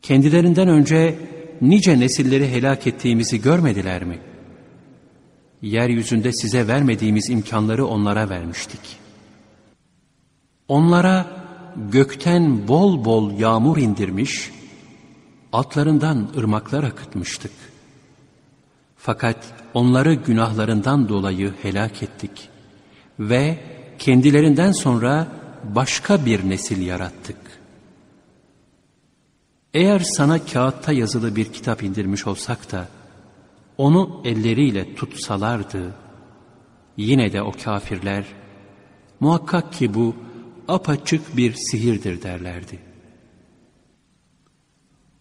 Kendilerinden 0.02 0.68
önce 0.68 1.14
nice 1.60 2.00
nesilleri 2.00 2.48
helak 2.48 2.86
ettiğimizi 2.86 3.42
görmediler 3.42 4.04
mi? 4.04 4.18
Yeryüzünde 5.62 6.32
size 6.32 6.68
vermediğimiz 6.68 7.30
imkanları 7.30 7.86
onlara 7.86 8.28
vermiştik. 8.28 8.80
Onlara 10.68 11.26
gökten 11.76 12.68
bol 12.68 13.04
bol 13.04 13.38
yağmur 13.38 13.76
indirmiş, 13.76 14.50
altlarından 15.52 16.28
ırmaklar 16.36 16.84
akıtmıştık. 16.84 17.52
Fakat 18.96 19.36
onları 19.74 20.14
günahlarından 20.14 21.08
dolayı 21.08 21.54
helak 21.62 22.02
ettik 22.02 22.48
ve 23.20 23.58
kendilerinden 23.98 24.72
sonra 24.72 25.28
başka 25.64 26.26
bir 26.26 26.50
nesil 26.50 26.86
yarattık. 26.86 27.36
Eğer 29.74 30.00
sana 30.00 30.44
kağıtta 30.44 30.92
yazılı 30.92 31.36
bir 31.36 31.52
kitap 31.52 31.82
indirmiş 31.82 32.26
olsak 32.26 32.72
da, 32.72 32.88
onu 33.78 34.22
elleriyle 34.24 34.94
tutsalardı, 34.94 35.94
yine 36.96 37.32
de 37.32 37.42
o 37.42 37.52
kafirler, 37.64 38.24
muhakkak 39.20 39.72
ki 39.72 39.94
bu 39.94 40.16
apaçık 40.68 41.36
bir 41.36 41.54
sihirdir 41.54 42.22
derlerdi. 42.22 42.78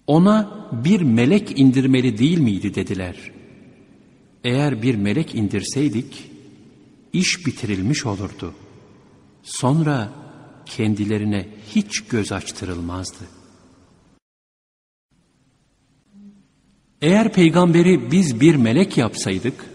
Ona 0.08 0.68
bir 0.72 1.02
melek 1.02 1.60
indirmeli 1.60 2.18
değil 2.18 2.40
miydi 2.40 2.76
dediler. 2.76 3.32
Eğer 4.44 4.82
bir 4.82 4.96
melek 4.96 5.36
indirseydik, 5.36 6.32
iş 7.14 7.46
bitirilmiş 7.46 8.06
olurdu. 8.06 8.54
Sonra 9.44 10.14
kendilerine 10.66 11.48
hiç 11.76 12.02
göz 12.02 12.32
açtırılmazdı. 12.32 13.26
Eğer 17.02 17.34
peygamberi 17.34 18.12
biz 18.12 18.42
bir 18.42 18.56
melek 18.56 18.98
yapsaydık, 18.98 19.66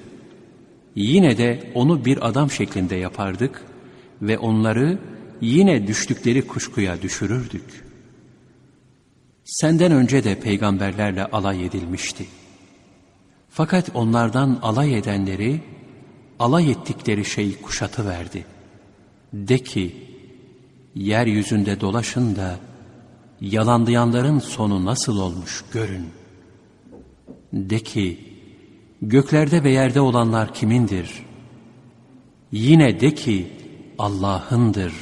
yine 0.94 1.38
de 1.38 1.72
onu 1.74 2.04
bir 2.04 2.28
adam 2.28 2.50
şeklinde 2.50 2.96
yapardık 2.96 3.62
ve 4.22 4.38
onları 4.38 4.98
yine 5.40 5.86
düştükleri 5.86 6.46
kuşkuya 6.46 7.02
düşürürdük. 7.02 7.84
Senden 9.44 9.92
önce 9.92 10.24
de 10.24 10.40
peygamberlerle 10.40 11.24
alay 11.24 11.66
edilmişti. 11.66 12.26
Fakat 13.48 13.90
onlardan 13.94 14.58
alay 14.62 14.98
edenleri, 14.98 15.60
alay 16.38 16.70
ettikleri 16.70 17.24
şey 17.24 17.60
kuşatı 17.60 18.06
verdi. 18.06 18.44
De 19.32 19.58
ki, 19.58 19.96
yeryüzünde 20.94 21.80
dolaşın 21.80 22.36
da, 22.36 22.56
yalanlayanların 23.40 24.38
sonu 24.38 24.84
nasıl 24.84 25.18
olmuş 25.18 25.64
görün. 25.72 26.19
De 27.52 27.78
ki, 27.78 28.18
göklerde 29.02 29.64
ve 29.64 29.70
yerde 29.70 30.00
olanlar 30.00 30.54
kimindir? 30.54 31.26
Yine 32.52 33.00
de 33.00 33.14
ki, 33.14 33.46
Allah'ındır. 33.98 34.92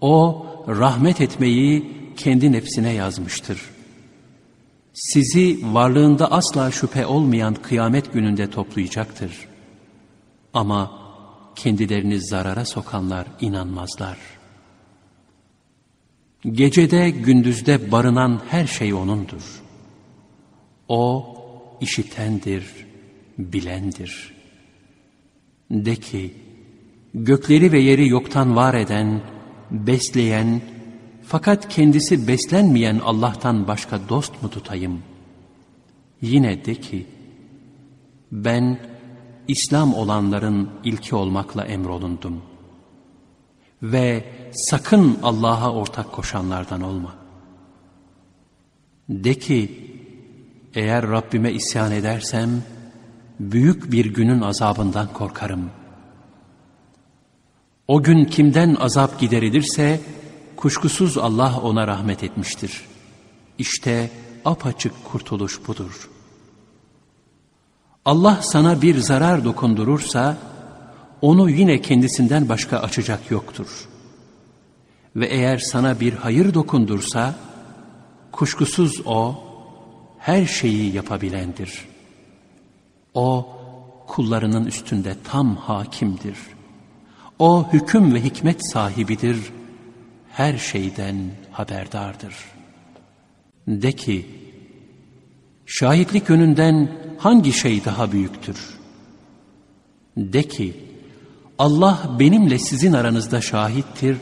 O, 0.00 0.46
rahmet 0.68 1.20
etmeyi, 1.20 1.92
kendi 2.16 2.52
nefsine 2.52 2.92
yazmıştır. 2.92 3.60
Sizi 4.92 5.74
varlığında 5.74 6.32
asla 6.32 6.70
şüphe 6.70 7.06
olmayan 7.06 7.54
kıyamet 7.54 8.12
gününde 8.12 8.50
toplayacaktır. 8.50 9.32
Ama 10.54 11.02
kendilerini 11.56 12.20
zarara 12.20 12.64
sokanlar 12.64 13.26
inanmazlar. 13.40 14.18
Gecede 16.50 17.10
gündüzde 17.10 17.92
barınan 17.92 18.40
her 18.48 18.66
şey 18.66 18.94
O'nundur. 18.94 19.62
O 20.88 21.31
işitendir, 21.82 22.64
bilendir. 23.38 24.34
De 25.70 25.96
ki, 25.96 26.34
gökleri 27.14 27.72
ve 27.72 27.78
yeri 27.80 28.08
yoktan 28.08 28.56
var 28.56 28.74
eden, 28.74 29.20
besleyen, 29.70 30.60
fakat 31.26 31.68
kendisi 31.68 32.28
beslenmeyen 32.28 32.98
Allah'tan 32.98 33.68
başka 33.68 34.08
dost 34.08 34.42
mu 34.42 34.50
tutayım? 34.50 35.02
Yine 36.22 36.64
de 36.64 36.74
ki, 36.74 37.06
ben 38.32 38.78
İslam 39.48 39.94
olanların 39.94 40.70
ilki 40.84 41.14
olmakla 41.14 41.64
emrolundum. 41.64 42.42
Ve 43.82 44.24
sakın 44.52 45.18
Allah'a 45.22 45.72
ortak 45.72 46.12
koşanlardan 46.12 46.80
olma. 46.80 47.14
De 49.08 49.34
ki, 49.34 49.81
eğer 50.74 51.08
Rabbime 51.08 51.52
isyan 51.52 51.92
edersem, 51.92 52.62
büyük 53.40 53.92
bir 53.92 54.04
günün 54.04 54.40
azabından 54.40 55.12
korkarım. 55.12 55.70
O 57.88 58.02
gün 58.02 58.24
kimden 58.24 58.74
azap 58.74 59.20
giderilirse, 59.20 60.00
Kuşkusuz 60.62 61.18
Allah 61.18 61.60
ona 61.62 61.86
rahmet 61.86 62.24
etmiştir. 62.24 62.82
İşte 63.58 64.10
apaçık 64.44 65.04
kurtuluş 65.04 65.66
budur. 65.66 66.10
Allah 68.04 68.38
sana 68.42 68.82
bir 68.82 68.98
zarar 68.98 69.44
dokundurursa, 69.44 70.36
onu 71.20 71.50
yine 71.50 71.80
kendisinden 71.80 72.48
başka 72.48 72.78
açacak 72.78 73.30
yoktur. 73.30 73.88
Ve 75.16 75.26
eğer 75.26 75.58
sana 75.58 76.00
bir 76.00 76.12
hayır 76.12 76.54
dokundursa, 76.54 77.34
kuşkusuz 78.32 79.02
O, 79.04 79.44
her 80.22 80.46
şeyi 80.46 80.94
yapabilendir. 80.94 81.88
O, 83.14 83.48
kullarının 84.06 84.66
üstünde 84.66 85.16
tam 85.24 85.56
hakimdir. 85.56 86.36
O, 87.38 87.72
hüküm 87.72 88.14
ve 88.14 88.24
hikmet 88.24 88.72
sahibidir.'' 88.72 89.62
her 90.32 90.58
şeyden 90.58 91.16
haberdardır. 91.50 92.34
De 93.68 93.92
ki, 93.92 94.26
şahitlik 95.66 96.28
yönünden 96.28 96.92
hangi 97.18 97.52
şey 97.52 97.84
daha 97.84 98.12
büyüktür? 98.12 98.78
De 100.16 100.42
ki, 100.42 100.76
Allah 101.58 102.16
benimle 102.18 102.58
sizin 102.58 102.92
aranızda 102.92 103.40
şahittir 103.40 104.16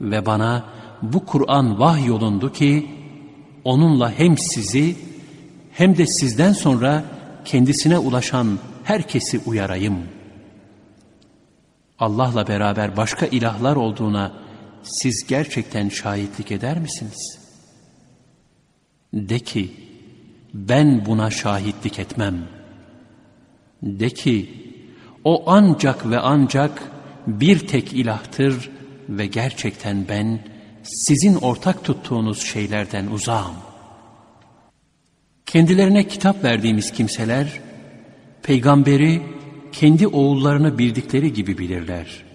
ve 0.00 0.26
bana 0.26 0.64
bu 1.02 1.26
Kur'an 1.26 1.78
vahyolundu 1.78 2.52
ki, 2.52 2.90
onunla 3.64 4.12
hem 4.18 4.38
sizi 4.38 4.96
hem 5.72 5.96
de 5.96 6.06
sizden 6.06 6.52
sonra 6.52 7.04
kendisine 7.44 7.98
ulaşan 7.98 8.58
herkesi 8.84 9.40
uyarayım. 9.46 9.98
Allah'la 11.98 12.48
beraber 12.48 12.96
başka 12.96 13.26
ilahlar 13.26 13.76
olduğuna 13.76 14.32
siz 14.82 15.26
gerçekten 15.26 15.88
şahitlik 15.88 16.52
eder 16.52 16.78
misiniz? 16.78 17.38
De 19.12 19.38
ki, 19.38 19.72
ben 20.54 21.06
buna 21.06 21.30
şahitlik 21.30 21.98
etmem. 21.98 22.38
De 23.82 24.10
ki, 24.10 24.50
o 25.24 25.44
ancak 25.46 26.10
ve 26.10 26.18
ancak 26.18 26.82
bir 27.26 27.66
tek 27.66 27.92
ilahtır 27.92 28.70
ve 29.08 29.26
gerçekten 29.26 30.08
ben 30.08 30.40
sizin 30.82 31.34
ortak 31.34 31.84
tuttuğunuz 31.84 32.42
şeylerden 32.42 33.06
uzağım. 33.06 33.71
Kendilerine 35.52 36.08
kitap 36.08 36.44
verdiğimiz 36.44 36.92
kimseler, 36.92 37.60
peygamberi 38.42 39.22
kendi 39.72 40.06
oğullarını 40.06 40.78
bildikleri 40.78 41.32
gibi 41.32 41.58
bilirler.'' 41.58 42.32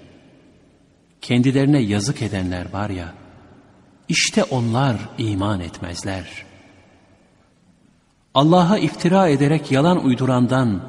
kendilerine 1.28 1.82
yazık 1.82 2.22
edenler 2.22 2.74
var 2.74 2.90
ya, 2.90 3.14
işte 4.10 4.44
onlar 4.44 4.96
iman 5.18 5.60
etmezler. 5.60 6.26
Allah'a 8.34 8.78
iftira 8.78 9.28
ederek 9.28 9.72
yalan 9.72 10.06
uydurandan 10.06 10.84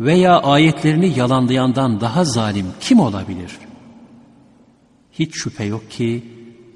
veya 0.00 0.42
ayetlerini 0.42 1.18
yalanlayandan 1.18 2.00
daha 2.00 2.24
zalim 2.24 2.66
kim 2.80 3.00
olabilir? 3.00 3.58
Hiç 5.12 5.34
şüphe 5.34 5.64
yok 5.64 5.90
ki 5.90 6.24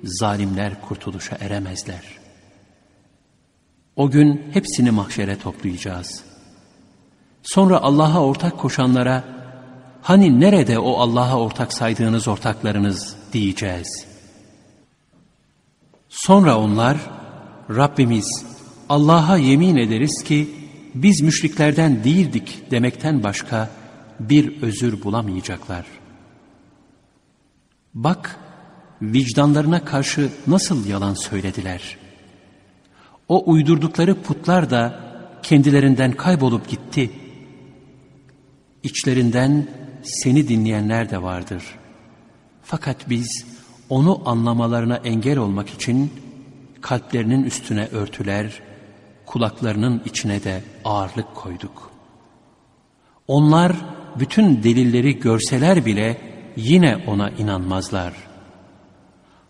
zalimler 0.04 0.80
kurtuluşa 0.80 1.36
eremezler. 1.40 2.17
O 3.98 4.10
gün 4.10 4.42
hepsini 4.52 4.90
mahşere 4.90 5.38
toplayacağız. 5.38 6.24
Sonra 7.42 7.78
Allah'a 7.78 8.24
ortak 8.24 8.58
koşanlara 8.58 9.24
hani 10.02 10.40
nerede 10.40 10.78
o 10.78 10.98
Allah'a 10.98 11.38
ortak 11.38 11.72
saydığınız 11.72 12.28
ortaklarınız 12.28 13.16
diyeceğiz. 13.32 14.06
Sonra 16.08 16.58
onlar 16.58 16.96
Rabbimiz 17.70 18.44
Allah'a 18.88 19.36
yemin 19.36 19.76
ederiz 19.76 20.24
ki 20.24 20.50
biz 20.94 21.20
müşriklerden 21.20 22.04
değildik 22.04 22.70
demekten 22.70 23.22
başka 23.22 23.70
bir 24.20 24.62
özür 24.62 25.02
bulamayacaklar. 25.02 25.86
Bak 27.94 28.36
vicdanlarına 29.02 29.84
karşı 29.84 30.30
nasıl 30.46 30.86
yalan 30.86 31.14
söylediler. 31.14 32.07
O 33.28 33.50
uydurdukları 33.50 34.22
putlar 34.22 34.70
da 34.70 35.00
kendilerinden 35.42 36.12
kaybolup 36.12 36.68
gitti. 36.68 37.10
İçlerinden 38.82 39.68
seni 40.02 40.48
dinleyenler 40.48 41.10
de 41.10 41.22
vardır. 41.22 41.64
Fakat 42.62 43.10
biz 43.10 43.46
onu 43.88 44.22
anlamalarına 44.28 44.96
engel 44.96 45.38
olmak 45.38 45.68
için 45.68 46.12
kalplerinin 46.80 47.44
üstüne 47.44 47.86
örtüler, 47.86 48.62
kulaklarının 49.26 50.02
içine 50.04 50.44
de 50.44 50.62
ağırlık 50.84 51.34
koyduk. 51.34 51.90
Onlar 53.28 53.72
bütün 54.18 54.62
delilleri 54.62 55.18
görseler 55.18 55.84
bile 55.84 56.20
yine 56.56 56.96
ona 57.06 57.30
inanmazlar. 57.30 58.12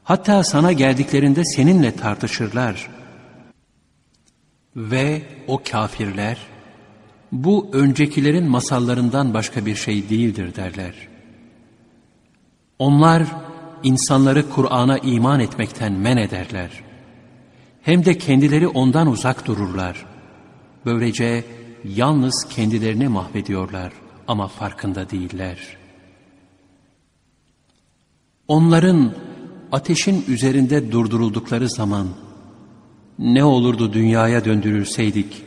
Hatta 0.05 0.45
sana 0.45 0.73
geldiklerinde 0.73 1.45
seninle 1.45 1.97
tartışırlar. 1.97 2.97
Ve 4.79 5.23
o 5.47 5.62
kafirler, 5.71 6.38
bu 7.33 7.69
öncekilerin 7.73 8.45
masallarından 8.51 9.35
başka 9.35 9.67
bir 9.67 9.75
şey 9.75 10.09
değildir 10.09 10.55
derler. 10.55 10.95
Onlar 12.79 13.23
insanları 13.83 14.51
Kur'an'a 14.51 14.99
iman 14.99 15.41
etmekten 15.41 15.93
men 15.93 16.17
ederler. 16.17 16.71
Hem 17.83 18.05
de 18.05 18.19
kendileri 18.19 18.69
ondan 18.69 19.07
uzak 19.07 19.47
dururlar. 19.47 20.07
Böylece 20.85 21.45
yalnız 21.85 22.49
kendilerini 22.49 23.09
mahvediyorlar 23.09 23.93
ama 24.29 24.49
farkında 24.49 25.11
değiller. 25.11 25.59
Onların 28.49 29.12
ateşin 29.73 30.25
üzerinde 30.29 30.93
durduruldukları 30.93 31.69
zaman 31.69 32.09
ne 33.18 33.44
olurdu 33.44 33.92
dünyaya 33.92 34.44
döndürülseydik, 34.44 35.44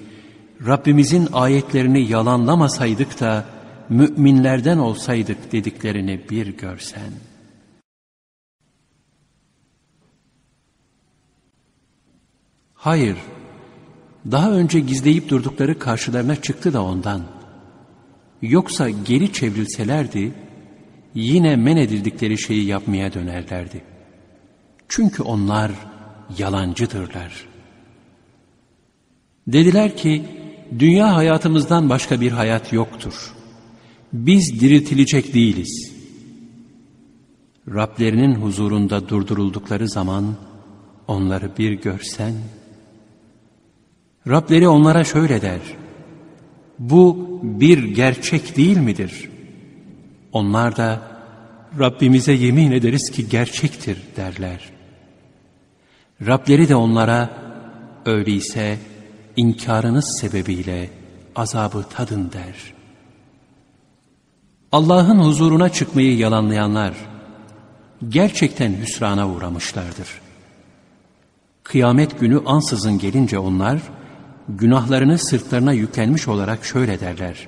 Rabbimizin 0.67 1.27
ayetlerini 1.33 2.11
yalanlamasaydık 2.11 3.19
da 3.19 3.45
müminlerden 3.89 4.77
olsaydık 4.77 5.51
dediklerini 5.51 6.21
bir 6.29 6.47
görsen. 6.47 7.11
Hayır, 12.73 13.17
daha 14.31 14.51
önce 14.51 14.79
gizleyip 14.79 15.29
durdukları 15.29 15.79
karşılarına 15.79 16.35
çıktı 16.35 16.73
da 16.73 16.83
ondan. 16.83 17.21
Yoksa 18.41 18.89
geri 18.89 19.33
çevrilselerdi, 19.33 20.33
yine 21.13 21.55
men 21.55 21.77
edildikleri 21.77 22.37
şeyi 22.37 22.65
yapmaya 22.65 23.13
dönerlerdi. 23.13 23.81
Çünkü 24.87 25.23
onlar 25.23 25.71
yalancıdırlar. 26.37 27.50
Dediler 29.47 29.97
ki, 29.97 30.23
dünya 30.79 31.15
hayatımızdan 31.15 31.89
başka 31.89 32.21
bir 32.21 32.31
hayat 32.31 32.73
yoktur. 32.73 33.33
Biz 34.13 34.61
diriltilecek 34.61 35.33
değiliz. 35.33 35.91
Rablerinin 37.67 38.35
huzurunda 38.35 39.09
durduruldukları 39.09 39.89
zaman, 39.89 40.35
onları 41.07 41.57
bir 41.57 41.71
görsen, 41.71 42.33
Rableri 44.27 44.67
onlara 44.67 45.03
şöyle 45.03 45.41
der, 45.41 45.59
bu 46.79 47.39
bir 47.43 47.83
gerçek 47.83 48.57
değil 48.57 48.77
midir? 48.77 49.29
Onlar 50.31 50.77
da, 50.77 51.01
Rabbimize 51.79 52.33
yemin 52.33 52.71
ederiz 52.71 53.11
ki 53.11 53.29
gerçektir 53.29 53.97
derler. 54.17 54.69
Rableri 56.25 56.69
de 56.69 56.75
onlara, 56.75 57.29
öyleyse 58.05 58.77
inkarınız 59.41 60.17
sebebiyle 60.21 60.89
azabı 61.35 61.85
tadın 61.95 62.31
der. 62.31 62.73
Allah'ın 64.71 65.19
huzuruna 65.19 65.69
çıkmayı 65.69 66.17
yalanlayanlar, 66.17 66.93
gerçekten 68.09 68.73
hüsrana 68.73 69.29
uğramışlardır. 69.29 70.21
Kıyamet 71.63 72.19
günü 72.19 72.41
ansızın 72.45 72.97
gelince 72.97 73.39
onlar, 73.39 73.81
günahlarını 74.49 75.17
sırtlarına 75.17 75.73
yüklenmiş 75.73 76.27
olarak 76.27 76.65
şöyle 76.65 76.99
derler. 76.99 77.47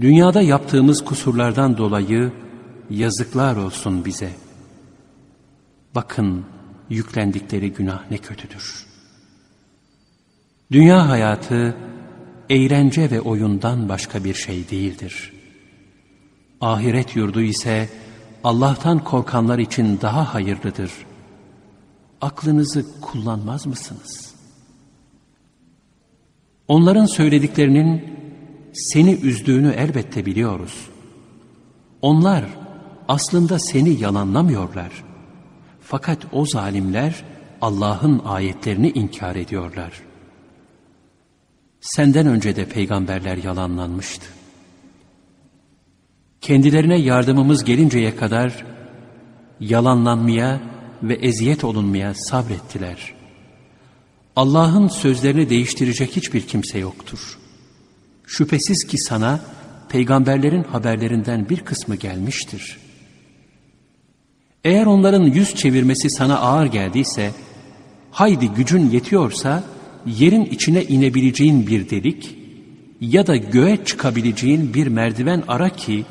Dünyada 0.00 0.42
yaptığımız 0.42 1.04
kusurlardan 1.04 1.78
dolayı 1.78 2.32
yazıklar 2.90 3.56
olsun 3.56 4.04
bize. 4.04 4.30
Bakın 5.94 6.44
yüklendikleri 6.90 7.72
günah 7.72 8.10
ne 8.10 8.18
kötüdür. 8.18 8.91
Dünya 10.72 11.08
hayatı 11.08 11.76
eğlence 12.50 13.10
ve 13.10 13.20
oyundan 13.20 13.88
başka 13.88 14.24
bir 14.24 14.34
şey 14.34 14.70
değildir. 14.70 15.32
Ahiret 16.60 17.16
yurdu 17.16 17.40
ise 17.40 17.88
Allah'tan 18.44 19.04
korkanlar 19.04 19.58
için 19.58 19.98
daha 20.00 20.34
hayırlıdır. 20.34 20.90
Aklınızı 22.20 23.00
kullanmaz 23.00 23.66
mısınız? 23.66 24.34
Onların 26.68 27.06
söylediklerinin 27.06 28.04
seni 28.72 29.14
üzdüğünü 29.14 29.72
elbette 29.72 30.26
biliyoruz. 30.26 30.88
Onlar 32.02 32.44
aslında 33.08 33.58
seni 33.58 34.00
yalanlamıyorlar. 34.00 35.04
Fakat 35.80 36.18
o 36.32 36.46
zalimler 36.46 37.24
Allah'ın 37.60 38.18
ayetlerini 38.18 38.90
inkar 38.90 39.36
ediyorlar. 39.36 40.11
Senden 41.82 42.26
önce 42.26 42.56
de 42.56 42.64
peygamberler 42.64 43.36
yalanlanmıştı. 43.36 44.26
Kendilerine 46.40 46.98
yardımımız 46.98 47.64
gelinceye 47.64 48.16
kadar 48.16 48.64
yalanlanmaya 49.60 50.60
ve 51.02 51.14
eziyet 51.14 51.64
olunmaya 51.64 52.14
sabrettiler. 52.14 53.14
Allah'ın 54.36 54.88
sözlerini 54.88 55.50
değiştirecek 55.50 56.16
hiçbir 56.16 56.40
kimse 56.40 56.78
yoktur. 56.78 57.38
Şüphesiz 58.26 58.86
ki 58.86 58.98
sana 58.98 59.40
peygamberlerin 59.88 60.64
haberlerinden 60.64 61.48
bir 61.48 61.60
kısmı 61.60 61.96
gelmiştir. 61.96 62.78
Eğer 64.64 64.86
onların 64.86 65.22
yüz 65.22 65.54
çevirmesi 65.54 66.10
sana 66.10 66.38
ağır 66.38 66.66
geldiyse, 66.66 67.32
haydi 68.10 68.48
gücün 68.48 68.90
yetiyorsa 68.90 69.64
yerin 70.06 70.44
içine 70.44 70.84
inebileceğin 70.84 71.66
bir 71.66 71.90
delik 71.90 72.36
ya 73.00 73.26
da 73.26 73.36
göğe 73.36 73.84
çıkabileceğin 73.84 74.74
bir 74.74 74.86
merdiven 74.86 75.42
ara 75.48 75.68
ki 75.68 76.04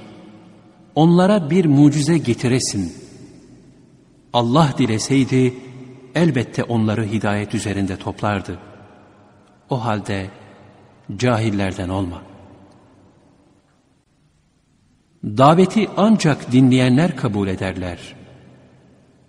onlara 0.95 1.49
bir 1.49 1.65
mucize 1.65 2.17
getiresin. 2.17 2.93
Allah 4.33 4.73
dileseydi 4.77 5.53
elbette 6.15 6.63
onları 6.63 7.05
hidayet 7.05 7.55
üzerinde 7.55 7.97
toplardı. 7.97 8.59
O 9.69 9.85
halde 9.85 10.29
cahillerden 11.17 11.89
olma. 11.89 12.21
Daveti 15.23 15.87
ancak 15.97 16.51
dinleyenler 16.51 17.15
kabul 17.15 17.47
ederler. 17.47 18.15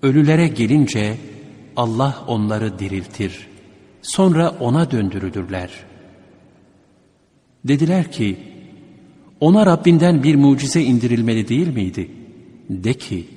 Ölülere 0.02 0.48
gelince 0.48 1.16
Allah 1.76 2.24
onları 2.26 2.78
diriltir. 2.78 3.51
Sonra 4.02 4.50
ona 4.50 4.90
döndürülürler. 4.90 5.70
Dediler 7.64 8.12
ki, 8.12 8.38
ona 9.40 9.66
Rabbinden 9.66 10.22
bir 10.22 10.34
mucize 10.34 10.82
indirilmeli 10.82 11.48
değil 11.48 11.68
miydi? 11.68 12.10
De 12.68 12.94
ki, 12.94 13.28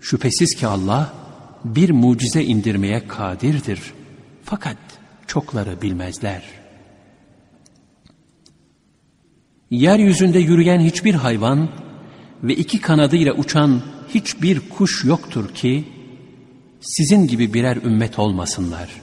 şüphesiz 0.00 0.54
ki 0.54 0.66
Allah 0.66 1.12
bir 1.64 1.90
mucize 1.90 2.44
indirmeye 2.44 3.06
kadirdir. 3.08 3.80
Fakat 4.44 4.76
çokları 5.26 5.82
bilmezler. 5.82 6.42
Yeryüzünde 9.70 10.38
yürüyen 10.38 10.80
hiçbir 10.80 11.14
hayvan 11.14 11.68
ve 12.42 12.54
iki 12.54 12.80
kanadıyla 12.80 13.32
uçan 13.32 13.82
hiçbir 14.14 14.60
kuş 14.68 15.04
yoktur 15.04 15.54
ki, 15.54 15.84
sizin 16.80 17.26
gibi 17.26 17.54
birer 17.54 17.76
ümmet 17.76 18.18
olmasınlar. 18.18 19.01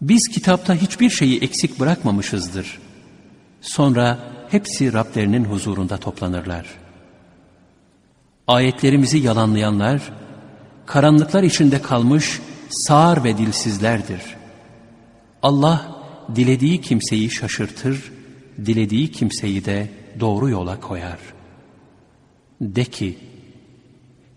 Biz 0.00 0.28
kitapta 0.28 0.74
hiçbir 0.74 1.10
şeyi 1.10 1.40
eksik 1.40 1.80
bırakmamışızdır. 1.80 2.78
Sonra 3.60 4.18
hepsi 4.50 4.92
Rablerinin 4.92 5.44
huzurunda 5.44 5.96
toplanırlar. 5.96 6.66
Ayetlerimizi 8.46 9.18
yalanlayanlar, 9.18 10.12
karanlıklar 10.86 11.42
içinde 11.42 11.82
kalmış 11.82 12.40
sağır 12.68 13.24
ve 13.24 13.38
dilsizlerdir. 13.38 14.22
Allah 15.42 15.96
dilediği 16.34 16.80
kimseyi 16.80 17.30
şaşırtır, 17.30 18.12
dilediği 18.66 19.10
kimseyi 19.10 19.64
de 19.64 19.88
doğru 20.20 20.48
yola 20.48 20.80
koyar. 20.80 21.18
De 22.60 22.84
ki, 22.84 23.18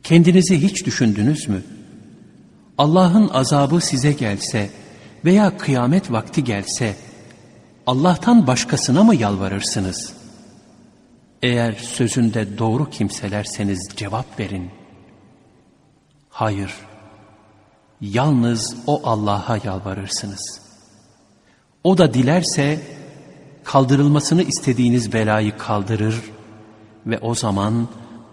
kendinizi 0.04 0.62
hiç 0.62 0.86
düşündünüz 0.86 1.50
mü? 1.50 1.64
Allah'ın 2.78 3.30
azabı 3.30 3.82
size 3.82 4.12
gelse 4.12 4.70
veya 5.26 5.58
kıyamet 5.58 6.12
vakti 6.12 6.44
gelse, 6.44 6.96
Allah'tan 7.88 8.48
başkasına 8.48 9.04
mı 9.04 9.16
yalvarırsınız? 9.16 10.14
Eğer 11.42 11.74
sözünde 11.74 12.58
doğru 12.58 12.90
kimselerseniz 12.90 13.90
cevap 13.96 14.40
verin. 14.40 14.72
Hayır, 16.30 16.72
yalnız 18.02 18.78
o 18.88 19.02
Allah'a 19.04 19.58
yalvarırsınız. 19.64 20.62
O 21.84 21.98
da 21.98 22.14
dilerse 22.14 22.80
kaldırılmasını 23.64 24.44
istediğiniz 24.44 25.14
belayı 25.14 25.58
kaldırır 25.58 26.22
ve 27.06 27.20
o 27.20 27.36
zaman 27.36 27.88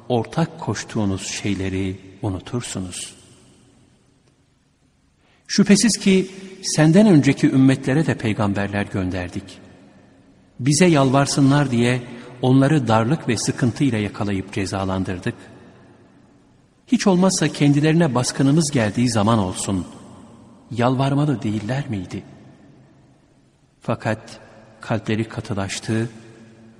ortak 0.09 0.61
koştuğunuz 0.61 1.27
şeyleri 1.27 2.01
unutursunuz. 2.22 3.18
Şüphesiz 5.49 5.97
ki 5.97 6.31
senden 6.63 7.07
önceki 7.07 7.51
ümmetlere 7.51 8.07
de 8.07 8.15
peygamberler 8.15 8.87
gönderdik. 8.87 9.59
Bize 10.61 10.87
yalvarsınlar 10.87 11.71
diye 11.71 12.03
onları 12.43 12.89
darlık 12.89 13.29
ve 13.29 13.37
sıkıntı 13.37 13.85
ile 13.85 13.99
yakalayıp 13.99 14.53
cezalandırdık. 14.53 15.35
Hiç 16.87 17.07
olmazsa 17.07 17.49
kendilerine 17.49 18.15
baskınımız 18.15 18.71
geldiği 18.71 19.09
zaman 19.11 19.39
olsun, 19.39 19.87
yalvarmalı 20.71 21.43
değiller 21.43 21.85
miydi? 21.89 22.23
Fakat 23.81 24.41
kalpleri 24.81 25.25
katılaştı 25.25 26.11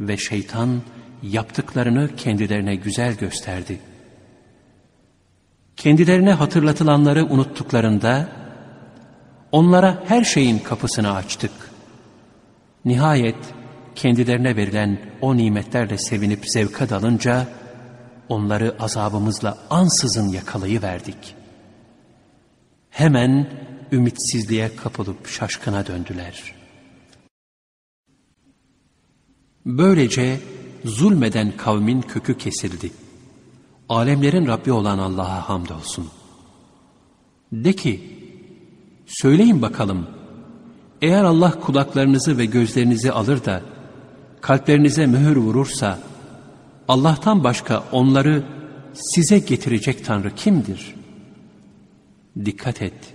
ve 0.01 0.17
şeytan 0.17 0.83
yaptıklarını 1.23 2.17
kendilerine 2.17 2.77
güzel 2.77 3.15
gösterdi. 3.15 3.81
Kendilerine 5.77 6.33
hatırlatılanları 6.33 7.27
unuttuklarında, 7.27 8.29
onlara 9.53 10.05
her 10.07 10.25
şeyin 10.25 10.59
kapısını 10.59 11.15
açtık. 11.15 11.53
Nihayet 12.85 13.37
kendilerine 13.95 14.57
verilen 14.57 14.99
o 15.21 15.37
nimetlerle 15.37 15.99
sevinip 15.99 16.51
zevka 16.51 16.89
dalınca, 16.89 17.47
onları 18.29 18.77
azabımızla 18.81 19.59
ansızın 19.71 20.29
yakalayıverdik. 20.29 21.35
Hemen 22.91 23.51
ümitsizliğe 23.93 24.77
kapılıp 24.77 25.29
şaşkına 25.29 25.87
döndüler. 25.87 26.55
Böylece 29.67 30.41
zulmeden 30.85 31.57
kavmin 31.57 32.01
kökü 32.01 32.39
kesildi. 32.39 32.91
Alemlerin 33.89 34.47
Rabbi 34.47 34.73
olan 34.73 34.99
Allah'a 34.99 35.49
hamdolsun. 35.49 36.09
De 37.53 37.73
ki, 37.73 38.18
söyleyin 39.09 39.63
bakalım, 39.63 40.07
eğer 41.03 41.25
Allah 41.25 41.61
kulaklarınızı 41.61 42.39
ve 42.39 42.45
gözlerinizi 42.45 43.13
alır 43.13 43.45
da, 43.45 43.63
kalplerinize 44.41 45.07
mühür 45.07 45.37
vurursa, 45.37 45.99
Allah'tan 46.89 47.45
başka 47.45 47.85
onları 47.93 48.45
size 48.93 49.39
getirecek 49.39 50.05
Tanrı 50.05 50.35
kimdir? 50.35 50.95
Dikkat 52.45 52.83
et, 52.83 53.15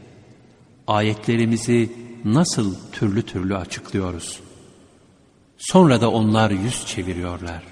ayetlerimizi 0.88 1.92
nasıl 2.26 2.76
türlü 2.92 3.22
türlü 3.22 3.58
açıklıyoruz. 3.58 4.40
Sonra 5.58 6.02
da 6.02 6.12
onlar 6.12 6.52
yüz 6.52 6.86
çeviriyorlar. 6.86 7.64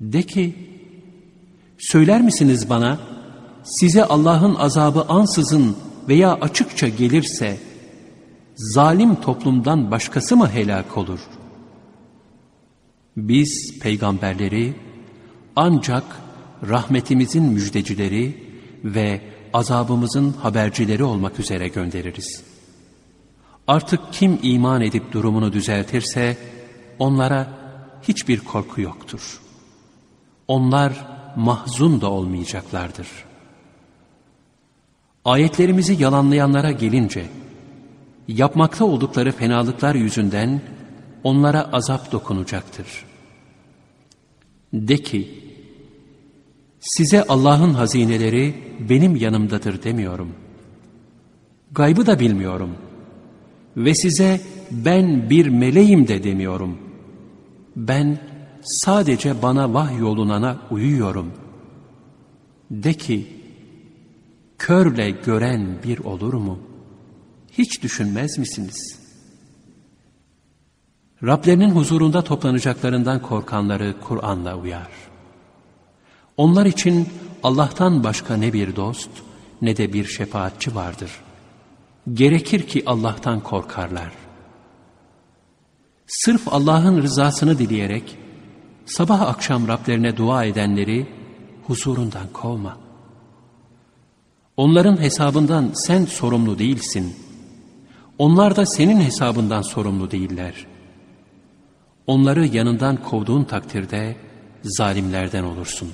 De 0.00 0.22
ki, 0.22 0.54
söyler 1.78 2.22
misiniz 2.22 2.70
bana, 2.70 2.98
size 3.64 4.04
Allah'ın 4.04 4.54
azabı 4.54 5.02
ansızın 5.02 5.76
veya 6.08 6.34
açıkça 6.34 6.88
gelirse, 6.88 7.58
zalim 8.56 9.20
toplumdan 9.20 9.90
başkası 9.90 10.36
mı 10.36 10.48
helak 10.50 10.96
olur?'' 10.96 11.46
Biz 13.16 13.78
peygamberleri 13.80 14.74
ancak 15.56 16.04
rahmetimizin 16.68 17.42
müjdecileri 17.42 18.46
ve 18.84 19.20
azabımızın 19.52 20.32
habercileri 20.32 21.04
olmak 21.04 21.40
üzere 21.40 21.68
göndeririz. 21.68 22.42
Artık 23.66 24.00
kim 24.12 24.38
iman 24.42 24.82
edip 24.82 25.12
durumunu 25.12 25.52
düzeltirse 25.52 26.36
onlara 26.98 27.48
hiçbir 28.02 28.40
korku 28.40 28.80
yoktur. 28.80 29.40
Onlar 30.48 30.92
mahzun 31.36 32.00
da 32.00 32.10
olmayacaklardır. 32.10 33.08
Ayetlerimizi 35.26 36.02
yalanlayanlara 36.02 36.70
gelince, 36.70 37.26
yapmakta 38.28 38.84
oldukları 38.84 39.32
fenalıklar 39.32 39.94
yüzünden 39.94 40.60
onlara 41.24 41.72
azap 41.72 42.12
dokunacaktır. 42.12 42.86
De 44.72 44.96
ki, 44.96 45.28
size 46.80 47.22
Allah'ın 47.22 47.74
hazineleri 47.74 48.54
benim 48.88 49.16
yanımdadır 49.16 49.82
demiyorum. 49.82 50.32
Gaybı 51.72 52.06
da 52.06 52.18
bilmiyorum. 52.18 52.70
Ve 53.76 53.94
size 53.94 54.40
ben 54.70 55.30
bir 55.30 55.46
meleğim 55.46 56.08
de 56.08 56.24
demiyorum. 56.24 56.78
Ben 57.76 58.18
sadece 58.62 59.42
bana 59.42 59.74
vahyolunana 59.74 60.58
uyuyorum. 60.70 61.32
De 62.70 62.94
ki, 62.94 63.35
körle 64.58 65.10
gören 65.10 65.78
bir 65.84 65.98
olur 65.98 66.34
mu? 66.34 66.58
Hiç 67.52 67.82
düşünmez 67.82 68.38
misiniz?'' 68.38 69.06
Rablerinin 71.24 71.70
huzurunda 71.70 72.24
toplanacaklarından 72.24 73.22
korkanları 73.22 73.94
Kur'an'la 74.00 74.56
uyar. 74.56 74.88
Onlar 76.36 76.66
için 76.66 77.08
Allah'tan 77.42 78.04
başka 78.04 78.36
ne 78.36 78.52
bir 78.52 78.76
dost 78.76 79.10
ne 79.62 79.76
de 79.76 79.92
bir 79.92 80.04
şefaatçi 80.04 80.74
vardır. 80.74 81.10
Gerekir 82.12 82.66
ki 82.66 82.82
Allah'tan 82.86 83.40
korkarlar. 83.40 84.12
Sırf 86.06 86.48
Allah'ın 86.48 87.02
rızasını 87.02 87.58
dileyerek 87.58 88.18
sabah 88.86 89.20
akşam 89.20 89.68
Rablerine 89.68 90.16
dua 90.16 90.44
edenleri 90.44 91.06
huzurundan 91.66 92.26
kovma. 92.32 92.85
Onların 94.56 95.00
hesabından 95.00 95.70
sen 95.74 96.04
sorumlu 96.04 96.58
değilsin. 96.58 97.16
Onlar 98.18 98.56
da 98.56 98.66
senin 98.66 99.00
hesabından 99.00 99.62
sorumlu 99.62 100.10
değiller.'' 100.10 100.76
Onları 102.06 102.46
yanından 102.46 102.96
kovduğun 102.96 103.44
takdirde 103.44 104.16
zalimlerden 104.62 105.42
olursun. 105.44 105.92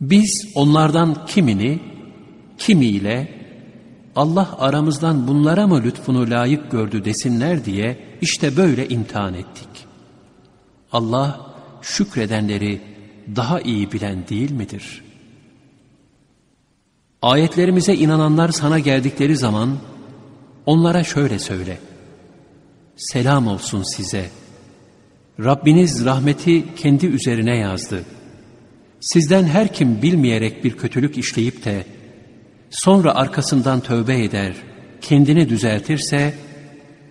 Biz 0.00 0.52
onlardan 0.54 1.26
kimini, 1.26 1.80
kimiyle 2.58 3.38
Allah 4.16 4.56
aramızdan 4.58 5.28
bunlara 5.28 5.66
mı 5.66 5.82
lütfunu 5.82 6.30
layık 6.30 6.70
gördü 6.70 7.04
desinler 7.04 7.64
diye 7.64 7.98
işte 8.20 8.56
böyle 8.56 8.88
imtihan 8.88 9.34
ettik. 9.34 9.68
Allah 10.92 11.54
şükredenleri 11.82 12.80
daha 13.36 13.60
iyi 13.60 13.92
bilen 13.92 14.28
değil 14.28 14.50
midir? 14.50 15.07
Ayetlerimize 17.22 17.94
inananlar 17.94 18.48
sana 18.48 18.78
geldikleri 18.78 19.36
zaman 19.36 19.78
onlara 20.66 21.04
şöyle 21.04 21.38
söyle 21.38 21.78
selam 22.96 23.46
olsun 23.46 23.82
size. 23.82 24.30
Rabbiniz 25.40 26.04
rahmeti 26.04 26.74
kendi 26.74 27.06
üzerine 27.06 27.56
yazdı. 27.56 28.04
Sizden 29.00 29.44
her 29.44 29.72
kim 29.72 30.02
bilmeyerek 30.02 30.64
bir 30.64 30.76
kötülük 30.76 31.18
işleyip 31.18 31.64
de 31.64 31.86
sonra 32.70 33.14
arkasından 33.14 33.80
tövbe 33.80 34.24
eder, 34.24 34.54
kendini 35.00 35.48
düzeltirse, 35.48 36.34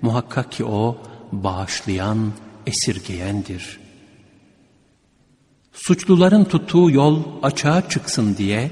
muhakkak 0.01 0.51
ki 0.51 0.65
o 0.65 0.97
bağışlayan, 1.31 2.31
esirgeyendir. 2.65 3.79
Suçluların 5.73 6.43
tuttuğu 6.43 6.91
yol 6.91 7.23
açığa 7.43 7.89
çıksın 7.89 8.37
diye, 8.37 8.71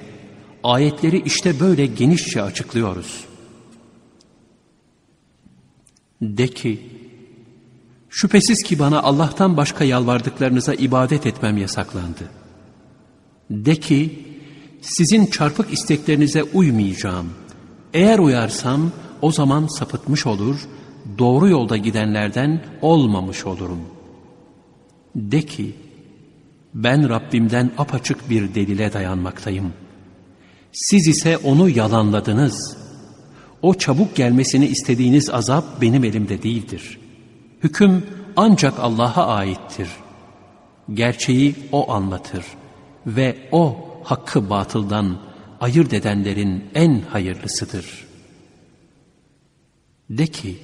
ayetleri 0.66 1.22
işte 1.26 1.60
böyle 1.60 1.86
genişçe 1.86 2.42
açıklıyoruz. 2.42 3.26
De 6.22 6.48
ki, 6.48 6.80
şüphesiz 8.10 8.64
ki 8.64 8.80
bana 8.80 9.02
Allah'tan 9.02 9.58
başka 9.58 9.84
yalvardıklarınıza 9.84 10.74
ibadet 10.74 11.26
etmem 11.26 11.58
yasaklandı. 11.58 12.30
De 13.50 13.76
ki, 13.76 14.26
sizin 14.82 15.26
çarpık 15.26 15.74
isteklerinize 15.74 16.44
uymayacağım. 16.44 17.30
Eğer 17.94 18.20
uyarsam 18.20 18.92
o 19.22 19.32
zaman 19.32 19.68
sapıtmış 19.68 20.26
olur, 20.26 20.56
doğru 21.18 21.50
yolda 21.50 21.78
gidenlerden 21.78 22.66
olmamış 22.82 23.46
olurum. 23.46 23.82
De 25.16 25.42
ki, 25.42 25.76
ben 26.74 27.10
Rabbimden 27.10 27.72
apaçık 27.78 28.30
bir 28.30 28.56
delile 28.56 28.94
dayanmaktayım. 28.94 29.74
Siz 30.76 31.08
ise 31.08 31.38
onu 31.38 31.70
yalanladınız. 31.70 32.78
O 33.62 33.74
çabuk 33.74 34.16
gelmesini 34.16 34.66
istediğiniz 34.66 35.30
azap 35.30 35.82
benim 35.82 36.04
elimde 36.04 36.44
değildir. 36.44 37.00
Hüküm 37.64 38.06
ancak 38.36 38.80
Allah'a 38.80 39.28
aittir. 39.28 39.90
Gerçeği 40.94 41.56
O 41.72 41.92
anlatır 41.92 42.46
ve 43.08 43.36
O 43.52 43.78
hakkı 44.04 44.50
batıldan 44.50 45.18
ayırt 45.62 45.94
edenlerin 45.94 46.64
en 46.76 47.02
hayırlısıdır. 47.02 48.06
De 50.10 50.28
ki, 50.28 50.58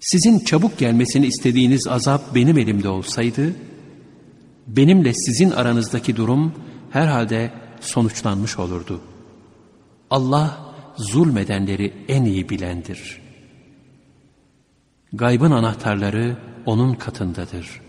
sizin 0.00 0.38
çabuk 0.38 0.78
gelmesini 0.78 1.26
istediğiniz 1.26 1.86
azap 1.86 2.34
benim 2.34 2.58
elimde 2.58 2.88
olsaydı, 2.88 3.52
benimle 4.66 5.14
sizin 5.14 5.50
aranızdaki 5.50 6.16
durum 6.16 6.52
herhalde 6.90 7.61
sonuçlanmış 7.84 8.58
olurdu. 8.58 9.00
Allah 10.10 10.74
zulmedenleri 10.96 11.92
en 12.08 12.24
iyi 12.24 12.48
bilendir. 12.48 13.20
Gaybın 15.12 15.50
anahtarları 15.50 16.36
O'nun 16.66 16.94
katındadır. 16.94 17.80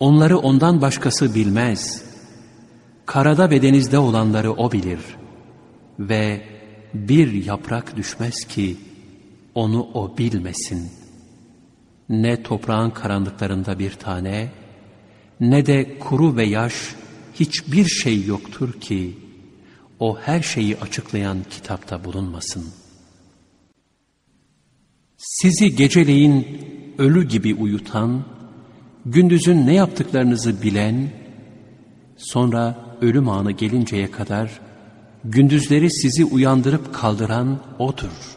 Onları 0.00 0.38
O'ndan 0.38 0.80
başkası 0.80 1.34
bilmez. 1.34 2.04
Karada 3.06 3.50
ve 3.50 3.62
denizde 3.62 3.98
olanları 3.98 4.52
O 4.52 4.72
bilir. 4.72 5.00
Ve 5.98 6.42
bir 6.94 7.44
yaprak 7.44 7.96
düşmez 7.96 8.44
ki 8.44 8.76
onu 9.54 9.88
O 9.94 10.18
bilmesin. 10.18 10.90
Ne 12.08 12.42
toprağın 12.42 12.90
karanlıklarında 12.90 13.78
bir 13.78 13.92
tane, 13.92 14.52
ne 15.40 15.66
de 15.66 15.98
kuru 15.98 16.36
ve 16.36 16.44
yaş 16.44 16.94
hiçbir 17.34 17.84
şey 17.84 18.24
yoktur 18.24 18.80
ki 18.80 19.18
o 20.00 20.18
her 20.18 20.42
şeyi 20.42 20.76
açıklayan 20.78 21.38
kitapta 21.50 22.04
bulunmasın. 22.04 22.64
Sizi 25.16 25.76
geceleyin 25.76 26.46
ölü 26.98 27.28
gibi 27.28 27.54
uyutan, 27.54 28.24
gündüzün 29.06 29.66
ne 29.66 29.74
yaptıklarınızı 29.74 30.62
bilen, 30.62 31.10
sonra 32.16 32.96
ölüm 33.00 33.28
anı 33.28 33.52
gelinceye 33.52 34.10
kadar 34.10 34.60
gündüzleri 35.24 35.90
sizi 35.90 36.24
uyandırıp 36.24 36.94
kaldıran 36.94 37.60
O'dur. 37.78 38.36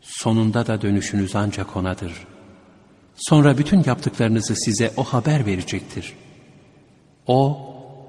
Sonunda 0.00 0.66
da 0.66 0.82
dönüşünüz 0.82 1.36
ancak 1.36 1.76
O'nadır.'' 1.76 2.38
Sonra 3.18 3.58
bütün 3.58 3.84
yaptıklarınızı 3.86 4.56
size 4.56 4.92
o 4.96 5.04
haber 5.04 5.46
verecektir. 5.46 6.12
O, 7.28 7.58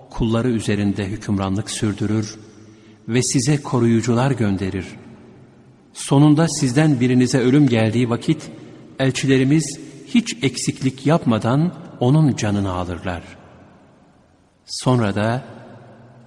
kulları 0.09 0.49
üzerinde 0.49 1.05
hükümranlık 1.05 1.71
sürdürür 1.71 2.35
ve 3.07 3.23
size 3.23 3.61
koruyucular 3.61 4.31
gönderir. 4.31 4.85
Sonunda 5.93 6.47
sizden 6.47 6.99
birinize 6.99 7.39
ölüm 7.39 7.67
geldiği 7.67 8.09
vakit, 8.09 8.51
elçilerimiz 8.99 9.79
hiç 10.07 10.37
eksiklik 10.43 11.05
yapmadan 11.05 11.73
onun 11.99 12.35
canını 12.35 12.71
alırlar. 12.71 13.23
Sonra 14.65 15.15
da 15.15 15.43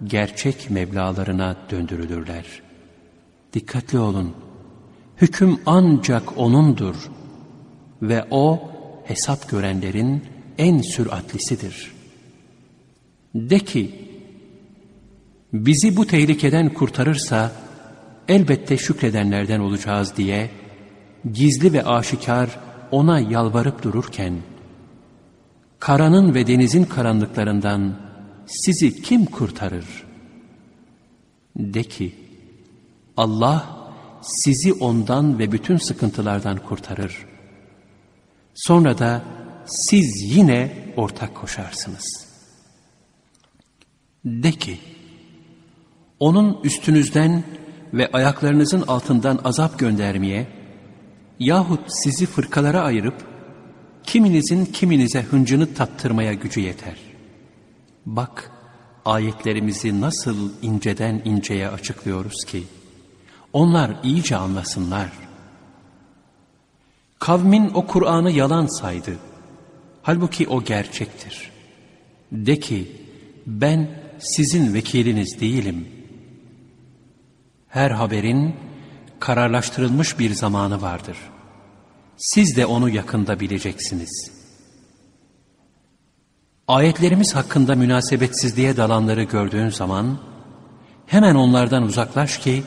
gerçek 0.05 0.71
meblalarına 0.71 1.57
döndürülürler. 1.71 2.45
Dikkatli 3.53 3.99
olun, 3.99 4.35
hüküm 5.17 5.61
ancak 5.67 6.39
O'nundur 6.39 6.97
ve 8.03 8.25
O, 8.31 8.61
hesap 9.05 9.49
görenlerin 9.49 10.23
en 10.59 10.79
süratlisidir. 10.79 12.02
De 13.35 13.59
ki, 13.59 13.91
bizi 15.53 15.97
bu 15.97 16.07
tehlikeden 16.07 16.75
kurtarırsa 16.75 17.53
elbette 18.29 18.77
şükredenlerden 18.77 19.61
olacağız 19.61 20.17
diye 20.17 20.51
gizli 21.33 21.73
ve 21.73 21.85
aşikar 21.85 22.59
ona 22.91 23.21
yalvarıp 23.21 23.83
dururken 23.83 24.35
karanın 25.79 26.35
ve 26.35 26.47
denizin 26.47 26.85
karanlıklarından 26.85 27.97
sizi 28.47 29.03
kim 29.03 29.25
kurtarır? 29.25 29.87
De 31.57 31.83
ki 31.83 32.15
Allah 33.17 33.83
sizi 34.23 34.73
ondan 34.73 35.39
ve 35.39 35.53
bütün 35.53 35.77
sıkıntılardan 35.77 36.57
kurtarır. 36.57 37.27
Sonra 38.55 38.99
da 38.99 39.23
siz 39.67 40.37
yine 40.37 40.73
ortak 40.97 41.35
koşarsınız. 41.35 42.32
De 44.25 44.53
ki, 44.53 44.79
onun 46.19 46.61
üstünüzden 46.65 47.45
ve 47.95 48.11
ayaklarınızın 48.13 48.83
altından 48.83 49.41
azap 49.45 49.79
göndermeye 49.79 50.47
yahut 51.39 51.81
sizi 51.87 52.27
fırkalara 52.27 52.83
ayırıp 52.83 53.27
kiminizin 54.05 54.65
kiminize 54.65 55.23
hıncını 55.23 55.75
tattırmaya 55.75 56.33
gücü 56.33 56.61
yeter. 56.61 56.97
Bak 58.07 58.51
ayetlerimizi 59.05 60.01
nasıl 60.01 60.51
inceden 60.63 61.23
inceye 61.25 61.69
açıklıyoruz 61.69 62.45
ki 62.45 62.65
onlar 63.53 63.91
iyice 64.03 64.37
anlasınlar. 64.37 65.09
Kavmin 67.19 67.71
o 67.75 67.87
Kur'an'ı 67.87 68.31
yalan 68.31 68.67
saydı. 68.67 69.19
Halbuki 70.03 70.49
o 70.49 70.65
gerçektir. 70.65 71.51
De 72.33 72.61
ki, 72.61 72.93
ben 73.47 74.02
sizin 74.23 74.75
vekiliniz 74.75 75.41
değilim. 75.41 75.89
Her 77.69 77.91
haberin 77.91 78.57
kararlaştırılmış 79.21 80.19
bir 80.19 80.35
zamanı 80.35 80.83
vardır. 80.83 81.17
Siz 82.17 82.57
de 82.57 82.67
onu 82.67 82.89
yakında 82.89 83.41
bileceksiniz. 83.41 84.33
Ayetlerimiz 86.69 87.35
hakkında 87.35 87.75
münasebetsizliğe 87.75 88.77
dalanları 88.77 89.23
gördüğün 89.23 89.69
zaman, 89.69 90.19
hemen 91.07 91.35
onlardan 91.35 91.83
uzaklaş 91.83 92.39
ki, 92.39 92.63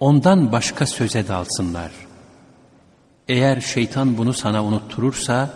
ondan 0.00 0.52
başka 0.52 0.86
söze 0.86 1.28
dalsınlar.'' 1.28 2.12
Eğer 3.28 3.60
şeytan 3.60 4.18
bunu 4.18 4.32
sana 4.32 4.64
unutturursa, 4.64 5.50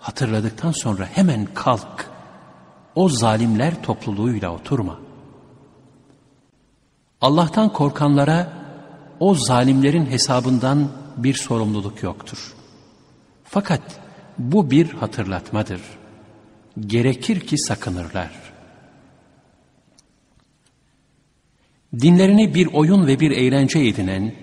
hatırladıktan 0.00 0.72
sonra 0.72 1.06
hemen 1.12 1.48
kalk. 1.54 2.10
O 2.94 3.08
zalimler 3.08 3.82
topluluğuyla 3.82 4.54
oturma. 4.54 4.98
Allah'tan 7.20 7.72
korkanlara 7.72 8.52
o 9.20 9.34
zalimlerin 9.34 10.06
hesabından 10.06 10.88
bir 11.16 11.34
sorumluluk 11.34 12.02
yoktur. 12.02 12.54
Fakat 13.44 13.82
bu 14.38 14.70
bir 14.70 14.90
hatırlatmadır. 14.90 15.80
Gerekir 16.80 17.40
ki 17.40 17.58
sakınırlar. 17.58 18.30
Dinlerini 22.00 22.54
bir 22.54 22.66
oyun 22.66 23.06
ve 23.06 23.20
bir 23.20 23.30
eğlence 23.30 23.78
edinen, 23.78 24.34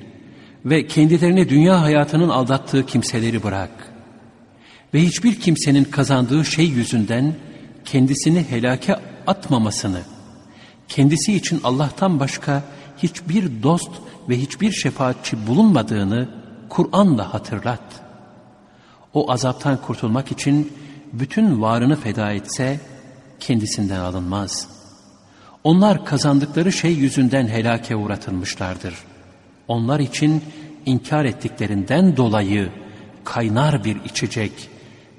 ve 0.66 0.88
kendilerini 0.88 1.50
dünya 1.50 1.82
hayatının 1.82 2.30
aldattığı 2.30 2.86
kimseleri 2.86 3.44
bırak. 3.44 3.92
Ve 4.94 5.02
hiçbir 5.02 5.40
kimsenin 5.40 5.84
kazandığı 5.84 6.46
şey 6.46 6.66
yüzünden 6.66 7.36
kendisini 7.86 8.44
helake 8.44 8.96
atmamasını, 9.28 10.02
kendisi 10.88 11.34
için 11.34 11.62
Allah'tan 11.64 12.20
başka 12.20 12.64
hiçbir 12.98 13.64
dost 13.64 13.92
ve 14.30 14.38
hiçbir 14.38 14.72
şefaatçi 14.72 15.48
bulunmadığını 15.48 16.30
Kur'an'la 16.70 17.34
hatırlat. 17.34 17.84
O 19.14 19.32
azaptan 19.32 19.82
kurtulmak 19.82 20.32
için 20.32 20.74
bütün 21.14 21.62
varını 21.62 21.96
feda 21.96 22.32
etse 22.32 22.80
kendisinden 23.40 24.00
alınmaz. 24.00 24.68
Onlar 25.64 26.06
kazandıkları 26.06 26.72
şey 26.72 26.94
yüzünden 26.94 27.48
helake 27.48 27.96
uğratılmışlardır. 27.96 28.94
Onlar 29.68 30.00
için 30.00 30.44
inkar 30.86 31.26
ettiklerinden 31.26 32.18
dolayı 32.18 32.70
kaynar 33.24 33.84
bir 33.84 34.04
içecek 34.06 34.52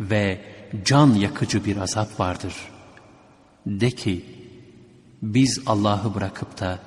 ve 0.00 0.38
can 0.84 1.14
yakıcı 1.14 1.64
bir 1.64 1.76
azap 1.76 2.20
vardır. 2.20 2.54
De 3.66 3.90
ki, 3.90 4.24
biz 5.22 5.60
Allah'ı 5.66 6.14
bırakıp 6.14 6.60
da 6.60 6.78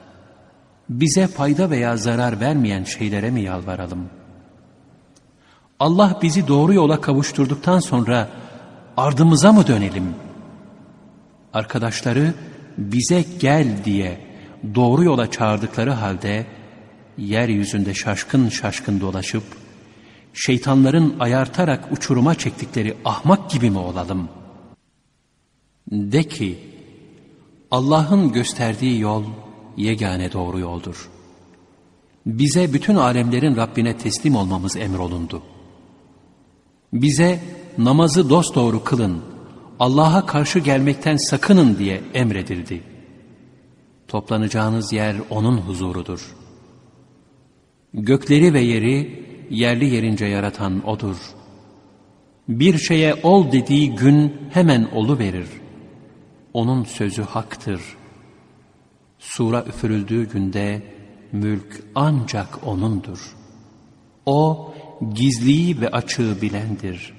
bize 0.90 1.28
fayda 1.28 1.70
veya 1.70 1.98
zarar 1.98 2.40
vermeyen 2.40 2.84
şeylere 2.84 3.32
mi 3.32 3.42
yalvaralım? 3.42 4.10
Allah 5.80 6.20
bizi 6.22 6.48
doğru 6.48 6.74
yola 6.74 7.02
kavuşturduktan 7.02 7.80
sonra 7.80 8.30
ardımıza 8.98 9.52
mı 9.52 9.68
dönelim? 9.68 10.16
Arkadaşları 11.54 12.34
bize 12.78 13.26
gel 13.40 13.68
diye 13.86 14.20
doğru 14.76 15.04
yola 15.04 15.32
çağırdıkları 15.32 15.92
halde 15.92 16.46
yeryüzünde 17.18 17.94
şaşkın 17.94 18.50
şaşkın 18.50 19.02
dolaşıp 19.02 19.44
şeytanların 20.36 21.16
ayartarak 21.20 21.92
uçuruma 21.92 22.36
çektikleri 22.36 22.98
ahmak 23.06 23.50
gibi 23.50 23.70
mi 23.70 23.78
olalım? 23.78 24.30
De 25.92 26.24
ki 26.24 26.60
Allah'ın 27.72 28.32
gösterdiği 28.32 29.00
yol 29.00 29.24
yegane 29.78 30.32
doğru 30.32 30.60
yoldur. 30.60 31.10
Bize 32.26 32.74
bütün 32.74 32.96
alemlerin 32.96 33.56
Rabbine 33.56 33.98
teslim 33.98 34.36
olmamız 34.36 34.76
emrolundu. 34.76 35.42
Bize 36.94 37.40
namazı 37.78 38.30
dosdoğru 38.30 38.84
kılın, 38.84 39.22
Allah'a 39.80 40.26
karşı 40.26 40.60
gelmekten 40.60 41.18
sakının 41.18 41.78
diye 41.78 42.02
emredildi. 42.14 42.84
Toplanacağınız 44.08 44.94
yer 44.94 45.16
O'nun 45.30 45.58
huzurudur. 45.58 46.36
Gökleri 47.94 48.54
ve 48.54 48.62
yeri 48.62 49.25
yerli 49.50 49.96
yerince 49.96 50.26
yaratan 50.26 50.88
O'dur. 50.88 51.18
Bir 52.48 52.78
şeye 52.78 53.14
ol 53.24 53.52
dediği 53.52 53.96
gün 53.96 54.34
hemen 54.52 54.84
olu 54.84 55.20
verir. 55.20 55.48
Onun 56.54 56.84
sözü 56.84 57.22
haktır. 57.22 57.82
Sura 59.20 59.64
üfürüldüğü 59.64 60.30
günde 60.30 60.82
mülk 61.32 61.84
ancak 61.96 62.68
O'nundur. 62.68 63.36
O 64.26 64.74
gizliyi 65.14 65.82
ve 65.82 65.90
açığı 65.90 66.42
bilendir. 66.42 67.14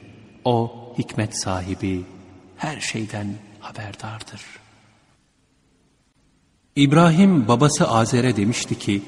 O 0.44 0.72
hikmet 0.98 1.36
sahibi, 1.36 2.04
her 2.56 2.80
şeyden 2.80 3.26
haberdardır. 3.60 4.40
İbrahim 6.76 7.48
babası 7.48 7.88
Azer'e 7.88 8.36
demişti 8.36 8.78
ki, 8.78 9.02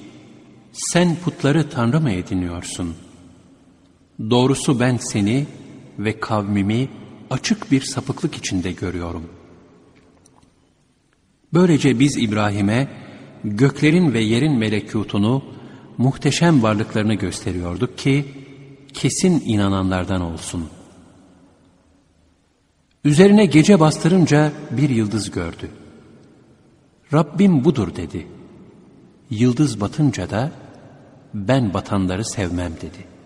sen 0.72 1.16
putları 1.16 1.70
tanrı 1.70 2.00
mı 2.00 2.10
ediniyorsun? 2.10 2.96
Doğrusu 4.30 4.80
ben 4.80 4.96
seni 4.96 5.46
ve 5.98 6.20
kavmimi 6.20 6.88
açık 7.30 7.70
bir 7.70 7.80
sapıklık 7.80 8.34
içinde 8.36 8.72
görüyorum. 8.72 9.24
Böylece 11.52 11.98
biz 11.98 12.16
İbrahim'e 12.16 12.88
göklerin 13.44 14.12
ve 14.12 14.20
yerin 14.20 14.58
melekutunu, 14.58 15.44
muhteşem 15.98 16.62
varlıklarını 16.62 17.14
gösteriyorduk 17.14 17.98
ki, 17.98 18.24
kesin 18.94 19.42
inananlardan 19.46 20.20
olsun.'' 20.20 20.78
Üzerine 23.04 23.46
gece 23.46 23.80
bastırınca 23.80 24.52
bir 24.70 24.90
yıldız 24.90 25.30
gördü. 25.30 25.70
Rabbim 27.12 27.64
budur 27.64 27.96
dedi. 27.96 28.26
Yıldız 29.30 29.80
batınca 29.80 30.30
da 30.30 30.52
ben 31.34 31.74
batanları 31.74 32.24
sevmem 32.24 32.72
dedi. 32.72 33.17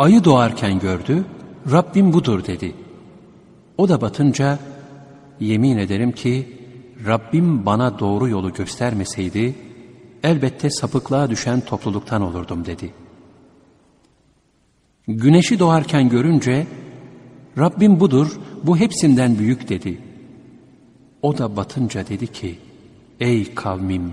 Ayı 0.00 0.24
doğarken 0.24 0.78
gördü, 0.78 1.24
Rabbim 1.70 2.12
budur 2.12 2.44
dedi. 2.44 2.74
O 3.78 3.88
da 3.88 4.00
batınca 4.00 4.58
yemin 5.40 5.78
ederim 5.78 6.12
ki 6.12 6.58
Rabbim 7.06 7.66
bana 7.66 7.98
doğru 7.98 8.28
yolu 8.28 8.52
göstermeseydi 8.52 9.54
elbette 10.22 10.70
sapıklığa 10.70 11.30
düşen 11.30 11.60
topluluktan 11.60 12.22
olurdum 12.22 12.64
dedi. 12.64 12.92
Güneşi 15.08 15.58
doğarken 15.58 16.08
görünce 16.08 16.66
Rabbim 17.58 18.00
budur, 18.00 18.40
bu 18.62 18.76
hepsinden 18.76 19.38
büyük 19.38 19.68
dedi. 19.68 20.00
O 21.22 21.38
da 21.38 21.56
batınca 21.56 22.08
dedi 22.08 22.26
ki, 22.26 22.58
ey 23.20 23.54
kavmim, 23.54 24.12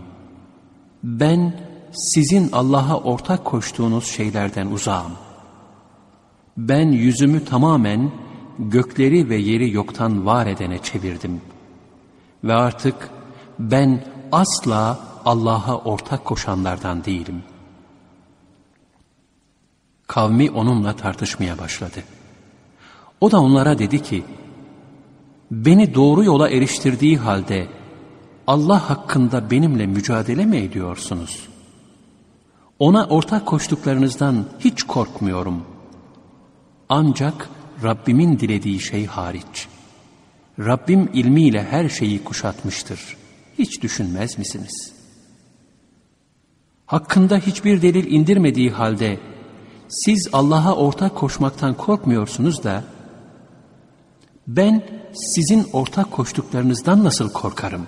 ben 1.04 1.54
sizin 1.92 2.52
Allah'a 2.52 3.00
ortak 3.00 3.46
koştuğunuz 3.46 4.06
şeylerden 4.06 4.68
uzağım. 4.68 5.27
Ben 6.58 6.92
yüzümü 6.92 7.46
tamamen 7.46 8.12
gökleri 8.60 9.30
ve 9.30 9.36
yeri 9.36 9.74
yoktan 9.74 10.26
var 10.26 10.48
edene 10.48 10.78
çevirdim. 10.78 11.42
Ve 12.44 12.54
artık 12.54 13.10
ben 13.60 14.04
asla 14.32 15.00
Allah'a 15.26 15.78
ortak 15.78 16.26
koşanlardan 16.26 17.06
değilim. 17.06 17.44
Kavmi 20.08 20.52
onunla 20.52 20.96
tartışmaya 20.96 21.58
başladı.'' 21.58 22.18
O 23.22 23.32
da 23.32 23.42
onlara 23.42 23.80
dedi 23.80 24.04
ki, 24.04 24.24
beni 25.52 25.96
doğru 25.96 26.24
yola 26.24 26.50
eriştirdiği 26.50 27.18
halde 27.18 27.68
Allah 28.48 28.90
hakkında 28.90 29.52
benimle 29.52 29.86
mücadele 29.86 30.46
mi 30.46 30.58
ediyorsunuz? 30.58 31.48
Ona 32.80 33.06
ortak 33.06 33.46
koştuklarınızdan 33.46 34.46
hiç 34.60 34.84
korkmuyorum. 34.84 35.64
Ancak 36.90 37.50
Rabbimin 37.84 38.40
dilediği 38.40 38.80
şey 38.80 39.06
hariç. 39.06 39.68
Rabbim 40.60 41.10
ilmiyle 41.14 41.64
her 41.64 41.90
şeyi 41.90 42.24
kuşatmıştır. 42.24 43.18
Hiç 43.60 43.82
düşünmez 43.82 44.38
misiniz? 44.38 44.94
Hakkında 46.86 47.38
hiçbir 47.38 47.82
delil 47.82 48.12
indirmediği 48.12 48.72
halde 48.72 49.20
siz 49.88 50.30
Allah'a 50.34 50.76
ortak 50.76 51.16
koşmaktan 51.16 51.74
korkmuyorsunuz 51.74 52.64
da 52.64 52.84
ben 54.48 54.84
sizin 55.14 55.68
ortak 55.74 56.12
koştuklarınızdan 56.12 57.04
nasıl 57.04 57.30
korkarım? 57.30 57.88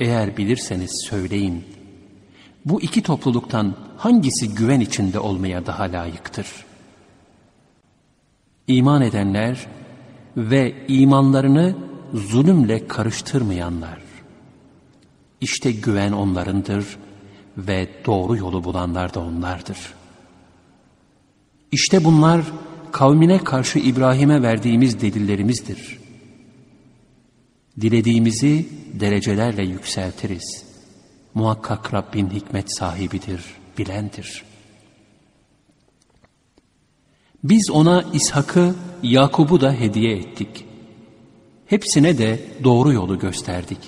Eğer 0.00 0.36
bilirseniz 0.36 1.06
söyleyin. 1.10 1.64
Bu 2.64 2.82
iki 2.82 3.02
topluluktan 3.02 3.74
hangisi 3.96 4.54
güven 4.54 4.80
içinde 4.80 5.18
olmaya 5.18 5.66
daha 5.66 5.84
layıktır? 5.84 6.67
İman 8.68 9.02
edenler 9.02 9.66
ve 10.36 10.74
imanlarını 10.88 11.76
zulümle 12.14 12.86
karıştırmayanlar. 12.86 13.98
İşte 15.40 15.72
güven 15.72 16.12
onlarındır 16.12 16.98
ve 17.56 17.88
doğru 18.06 18.36
yolu 18.36 18.64
bulanlar 18.64 19.14
da 19.14 19.20
onlardır. 19.20 19.78
İşte 21.72 22.04
bunlar 22.04 22.44
kavmine 22.92 23.38
karşı 23.38 23.78
İbrahim'e 23.78 24.42
verdiğimiz 24.42 25.00
delillerimizdir. 25.00 25.98
Dilediğimizi 27.80 28.68
derecelerle 28.94 29.62
yükseltiriz. 29.62 30.64
Muhakkak 31.34 31.94
Rabbin 31.94 32.30
hikmet 32.30 32.78
sahibidir, 32.78 33.44
bilendir. 33.78 34.47
Biz 37.44 37.70
ona 37.70 38.04
İshak'ı, 38.12 38.74
Yakub'u 39.02 39.60
da 39.60 39.72
hediye 39.72 40.16
ettik. 40.16 40.64
Hepsine 41.66 42.18
de 42.18 42.40
doğru 42.64 42.92
yolu 42.92 43.18
gösterdik. 43.18 43.78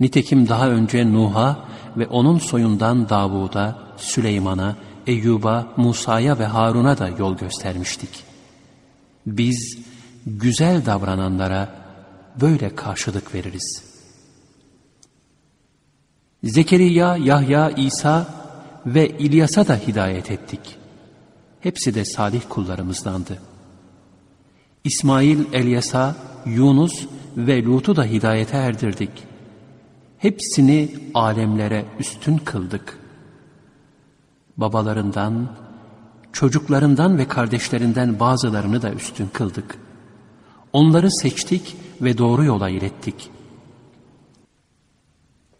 Nitekim 0.00 0.48
daha 0.48 0.68
önce 0.68 1.12
Nuh'a 1.12 1.68
ve 1.96 2.06
onun 2.06 2.38
soyundan 2.38 3.08
Davud'a, 3.08 3.78
Süleyman'a, 3.96 4.76
Eyyub'a, 5.06 5.72
Musa'ya 5.76 6.38
ve 6.38 6.46
Harun'a 6.46 6.98
da 6.98 7.08
yol 7.08 7.36
göstermiştik. 7.36 8.24
Biz 9.26 9.78
güzel 10.26 10.86
davrananlara 10.86 11.74
böyle 12.40 12.76
karşılık 12.76 13.34
veririz. 13.34 13.84
Zekeriya, 16.44 17.16
Yahya, 17.16 17.70
İsa 17.70 18.26
ve 18.86 19.08
İlyas'a 19.08 19.68
da 19.68 19.76
hidayet 19.76 20.30
ettik. 20.30 20.60
Hepsi 21.62 21.94
de 21.94 22.04
salih 22.04 22.42
kullarımızdandı. 22.48 23.38
İsmail, 24.84 25.52
Elyas'a, 25.52 26.16
Yunus 26.46 27.06
ve 27.36 27.62
Lut'u 27.62 27.96
da 27.96 28.04
hidayete 28.04 28.56
erdirdik. 28.56 29.10
Hepsini 30.18 30.94
alemlere 31.14 31.84
üstün 31.98 32.38
kıldık.'' 32.38 33.02
babalarından, 34.56 35.48
çocuklarından 36.32 37.18
ve 37.18 37.28
kardeşlerinden 37.28 38.20
bazılarını 38.20 38.82
da 38.82 38.92
üstün 38.92 39.28
kıldık. 39.32 39.78
Onları 40.72 41.10
seçtik 41.10 41.76
ve 42.00 42.18
doğru 42.18 42.44
yola 42.44 42.68
ilettik. 42.68 43.30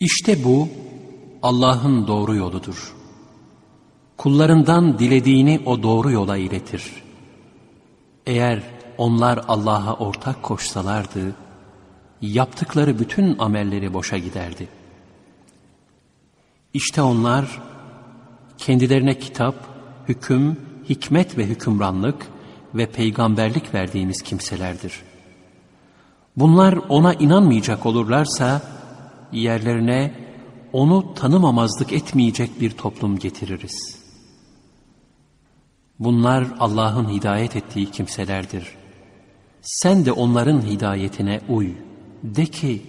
İşte 0.01 0.45
bu 0.45 0.69
Allah'ın 1.43 2.07
doğru 2.07 2.37
yoludur. 2.37 2.95
Kullarından 4.17 4.99
dilediğini 4.99 5.61
o 5.67 5.83
doğru 5.83 6.11
yola 6.11 6.37
iletir. 6.37 6.93
Eğer 8.27 8.63
onlar 8.99 9.41
Allah'a 9.49 9.95
ortak 9.95 10.43
koşsalardı, 10.43 11.35
yaptıkları 12.23 12.99
bütün 12.99 13.39
amelleri 13.39 13.95
boşa 13.95 14.19
giderdi. 14.19 14.69
İşte 16.75 17.03
onlar 17.03 17.63
kendilerine 18.59 19.19
kitap, 19.19 19.55
hüküm, 20.09 20.57
hikmet 20.89 21.39
ve 21.39 21.47
hükümranlık 21.47 22.27
ve 22.75 22.87
peygamberlik 22.87 23.75
verdiğimiz 23.75 24.23
kimselerdir. 24.23 25.03
Bunlar 26.37 26.79
ona 26.89 27.15
inanmayacak 27.15 27.87
olurlarsa 27.87 28.63
yerlerine 29.33 30.15
onu 30.73 31.15
tanımamazlık 31.15 31.93
etmeyecek 31.93 32.61
bir 32.61 32.71
toplum 32.71 33.19
getiririz. 33.19 34.02
Bunlar 36.05 36.47
Allah'ın 36.59 37.09
hidayet 37.09 37.57
ettiği 37.57 37.91
kimselerdir. 37.91 38.75
Sen 39.63 40.05
de 40.05 40.13
onların 40.13 40.61
hidayetine 40.63 41.41
uy. 41.49 41.71
De 42.23 42.47
ki, 42.47 42.83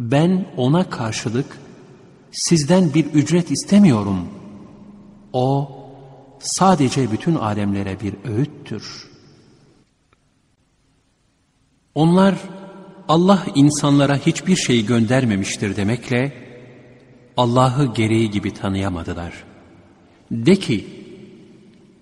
ben 0.00 0.46
ona 0.56 0.90
karşılık 0.90 1.58
sizden 2.32 2.94
bir 2.94 3.04
ücret 3.04 3.50
istemiyorum. 3.50 4.28
O 5.32 5.70
sadece 6.38 7.12
bütün 7.12 7.34
alemlere 7.34 8.00
bir 8.00 8.14
öğüttür. 8.24 9.10
Onlar 11.94 12.34
Allah 13.08 13.46
insanlara 13.54 14.16
hiçbir 14.16 14.56
şey 14.56 14.86
göndermemiştir 14.86 15.76
demekle 15.76 16.32
Allah'ı 17.36 17.94
gereği 17.94 18.30
gibi 18.30 18.54
tanıyamadılar. 18.54 19.44
De 20.30 20.56
ki, 20.56 20.99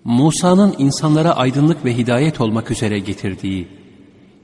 Musa'nın 0.03 0.75
insanlara 0.77 1.35
aydınlık 1.35 1.85
ve 1.85 1.97
hidayet 1.97 2.41
olmak 2.41 2.71
üzere 2.71 2.99
getirdiği, 2.99 3.67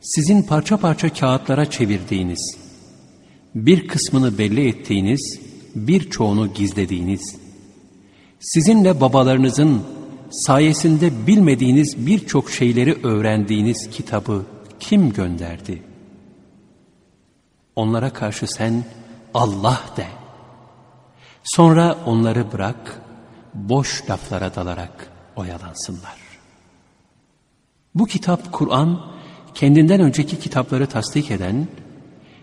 sizin 0.02 0.44
parça 0.44 0.78
parça 0.78 1.14
kağıtlara 1.14 1.70
çevirdiğiniz, 1.70 2.58
bir 3.56 3.88
kısmını 3.88 4.38
belli 4.38 4.68
ettiğiniz, 4.68 5.40
birçoğunu 5.76 6.54
gizlediğiniz, 6.54 7.36
sizinle 8.40 9.02
babalarınızın 9.02 9.84
sayesinde 10.32 11.28
bilmediğiniz 11.28 12.08
birçok 12.08 12.52
şeyleri 12.52 12.98
öğrendiğiniz 13.04 13.90
kitabı 13.90 14.46
kim 14.80 15.14
gönderdi? 15.14 15.84
Onlara 17.76 18.10
karşı 18.10 18.48
sen 18.48 18.84
Allah 19.34 19.82
de. 19.98 20.06
Sonra 21.44 21.98
onları 22.06 22.52
bırak, 22.52 23.02
boş 23.54 24.10
laflara 24.10 24.56
dalarak 24.56 25.15
oyalansınlar. 25.36 26.18
Bu 27.96 28.06
kitap 28.06 28.52
Kur'an, 28.52 29.02
kendinden 29.54 30.02
önceki 30.02 30.40
kitapları 30.40 30.88
tasdik 30.88 31.32
eden, 31.32 31.68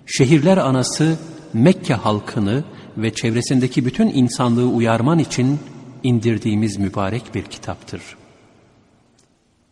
şehirler 0.07 0.57
anası 0.57 1.19
Mekke 1.53 1.95
halkını 1.95 2.65
ve 2.97 3.15
çevresindeki 3.15 3.87
bütün 3.87 4.09
insanlığı 4.09 4.67
uyarman 4.67 5.19
için 5.19 5.61
indirdiğimiz 6.03 6.77
mübarek 6.77 7.35
bir 7.35 7.45
kitaptır. 7.45 8.03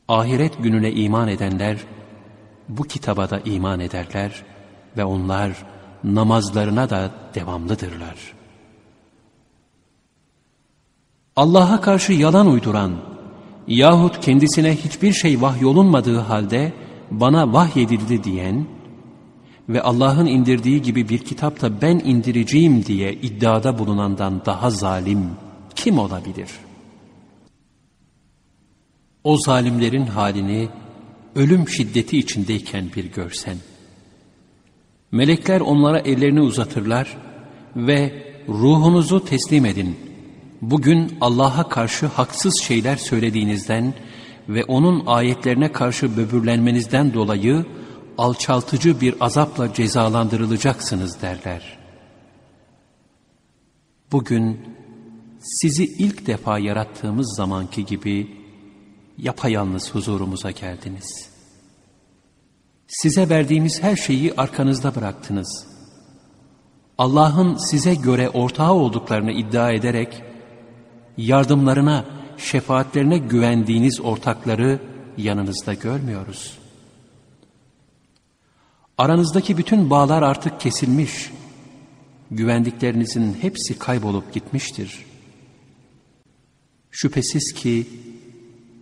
Ahiret 0.09 0.63
gününe 0.63 0.93
iman 0.93 1.29
edenler 1.29 1.77
bu 2.69 2.85
kitaba 2.85 3.31
da 3.31 3.41
iman 3.41 3.81
ederler 3.81 4.45
ve 4.97 5.05
onlar 5.05 5.67
namazlarına 6.05 6.91
da 6.91 7.11
devamlıdırlar. 7.35 8.17
Allah'a 11.37 11.81
karşı 11.81 12.13
yalan 12.13 12.47
uyduran 12.47 13.10
yahut 13.71 14.21
kendisine 14.21 14.77
hiçbir 14.77 15.13
şey 15.13 15.41
vahyolunmadığı 15.41 16.19
halde 16.19 16.73
bana 17.11 17.53
vahyedildi 17.53 18.25
diyen 18.25 18.67
ve 19.69 19.83
Allah'ın 19.83 20.27
indirdiği 20.27 20.83
gibi 20.83 21.09
bir 21.09 21.19
kitapta 21.19 21.81
ben 21.83 21.99
indireceğim 22.05 22.87
diye 22.87 23.13
iddiada 23.13 23.79
bulunandan 23.79 24.43
daha 24.47 24.71
zalim 24.71 25.31
kim 25.75 25.99
olabilir? 25.99 26.51
O 29.25 29.37
zalimlerin 29.37 30.07
halini 30.07 30.69
ölüm 31.35 31.69
şiddeti 31.69 32.19
içindeyken 32.19 32.85
bir 32.97 33.05
görsen. 33.05 33.57
Melekler 35.13 35.61
onlara 35.61 35.99
ellerini 35.99 36.41
uzatırlar 36.41 37.17
ve 37.77 38.23
ruhunuzu 38.49 39.25
teslim 39.25 39.67
edin. 39.67 40.10
Bugün 40.63 41.19
Allah'a 41.21 41.69
karşı 41.69 42.07
haksız 42.07 42.61
şeyler 42.61 42.97
söylediğinizden 42.97 43.95
ve 44.49 44.65
O'nun 44.65 45.07
ayetlerine 45.07 45.73
karşı 45.73 46.17
böbürlenmenizden 46.17 47.15
dolayı 47.15 47.67
alçaltıcı 48.19 49.01
bir 49.01 49.15
azapla 49.21 49.75
cezalandırılacaksınız 49.75 51.23
derler. 51.23 51.79
Bugün 54.13 54.61
sizi 55.41 55.85
ilk 55.85 56.27
defa 56.27 56.59
yarattığımız 56.59 57.37
zamanki 57.37 57.87
gibi 57.87 58.37
yapayalnız 59.19 59.95
huzurumuza 59.95 60.51
geldiniz. 60.51 61.31
Size 62.89 63.29
verdiğimiz 63.29 63.83
her 63.83 63.97
şeyi 63.97 64.35
arkanızda 64.35 64.95
bıraktınız. 64.95 65.67
Allah'ın 66.99 67.57
size 67.57 67.95
göre 67.95 68.29
ortağı 68.29 68.73
olduklarını 68.73 69.33
iddia 69.33 69.73
ederek, 69.73 70.30
yardımlarına, 71.17 72.05
şefaatlerine 72.39 73.19
güvendiğiniz 73.19 74.01
ortakları 74.01 74.79
yanınızda 75.17 75.75
görmüyoruz. 75.75 76.59
Aranızdaki 78.99 79.59
bütün 79.59 79.91
bağlar 79.91 80.23
artık 80.23 80.61
kesilmiş, 80.61 81.31
güvendiklerinizin 82.31 83.37
hepsi 83.41 83.79
kaybolup 83.79 84.35
gitmiştir. 84.35 85.05
Şüphesiz 86.91 87.53
ki 87.53 87.87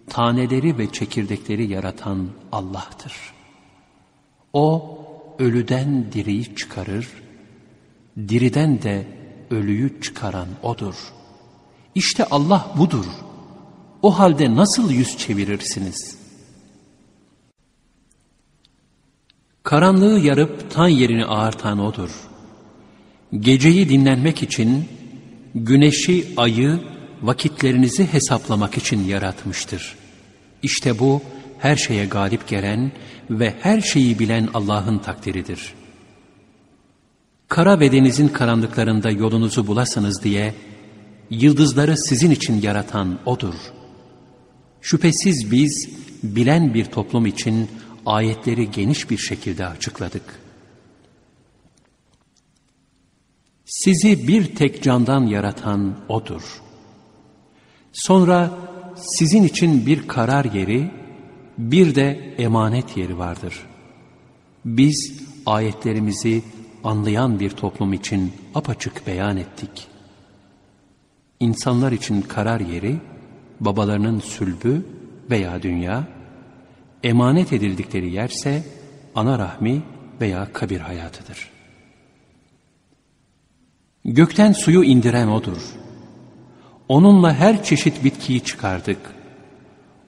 taneleri 0.08 0.78
ve 0.78 0.92
çekirdekleri 0.92 1.70
yaratan 1.70 2.28
Allah'tır. 2.52 3.12
O 4.52 4.98
ölüden 5.38 6.12
diriyi 6.12 6.56
çıkarır, 6.56 7.08
diriden 8.28 8.82
de 8.82 9.06
ölüyü 9.50 10.00
çıkaran 10.00 10.48
O'dur. 10.62 10.94
İşte 11.94 12.24
Allah 12.24 12.74
budur. 12.78 13.04
O 14.02 14.18
halde 14.18 14.56
nasıl 14.56 14.90
yüz 14.90 15.18
çevirirsiniz? 15.18 16.18
Karanlığı 19.62 20.18
yarıp 20.18 20.70
tan 20.70 20.88
yerini 20.88 21.26
ağartan 21.26 21.78
O'dur. 21.78 22.10
Geceyi 23.40 23.88
dinlenmek 23.88 24.42
için 24.42 24.88
güneşi, 25.54 26.26
ayı, 26.36 26.80
vakitlerinizi 27.22 28.06
hesaplamak 28.06 28.78
için 28.78 29.04
yaratmıştır. 29.04 29.96
İşte 30.62 30.98
bu 30.98 31.22
her 31.58 31.76
şeye 31.76 32.06
galip 32.06 32.48
gelen 32.48 32.92
ve 33.30 33.54
her 33.60 33.80
şeyi 33.80 34.18
bilen 34.18 34.48
Allah'ın 34.54 34.98
takdiridir. 34.98 35.74
Kara 37.48 37.80
ve 37.80 37.92
denizin 37.92 38.28
karanlıklarında 38.28 39.10
yolunuzu 39.10 39.66
bulasınız 39.66 40.22
diye 40.22 40.54
yıldızları 41.30 41.96
sizin 41.96 42.30
için 42.30 42.62
yaratan 42.62 43.18
O'dur. 43.26 43.54
Şüphesiz 44.80 45.50
biz 45.50 45.88
bilen 46.22 46.74
bir 46.74 46.84
toplum 46.84 47.26
için 47.26 47.68
ayetleri 48.06 48.70
geniş 48.70 49.10
bir 49.10 49.18
şekilde 49.18 49.66
açıkladık. 49.66 50.40
Sizi 53.64 54.28
bir 54.28 54.54
tek 54.54 54.82
candan 54.82 55.26
yaratan 55.26 55.96
O'dur. 56.08 56.42
Sonra 57.92 58.58
sizin 58.96 59.42
için 59.42 59.86
bir 59.86 60.08
karar 60.08 60.44
yeri, 60.44 60.90
bir 61.58 61.94
de 61.94 62.34
emanet 62.38 62.96
yeri 62.96 63.18
vardır. 63.18 63.54
Biz 64.64 65.12
ayetlerimizi 65.46 66.42
anlayan 66.84 67.40
bir 67.40 67.50
toplum 67.50 67.92
için 67.92 68.32
apaçık 68.54 69.06
beyan 69.06 69.36
ettik. 69.36 69.88
İnsanlar 71.40 71.92
için 71.92 72.22
karar 72.22 72.60
yeri, 72.60 72.96
babalarının 73.60 74.20
sülbü 74.20 74.86
veya 75.30 75.62
dünya, 75.62 76.04
emanet 77.02 77.52
edildikleri 77.52 78.10
yerse 78.10 78.62
ana 79.14 79.38
rahmi 79.38 79.82
veya 80.20 80.52
kabir 80.52 80.80
hayatıdır. 80.80 81.50
Gökten 84.04 84.52
suyu 84.52 84.84
indiren 84.84 85.28
O'dur. 85.28 85.62
Onunla 86.88 87.34
her 87.34 87.64
çeşit 87.64 88.04
bitkiyi 88.04 88.40
çıkardık. 88.40 88.98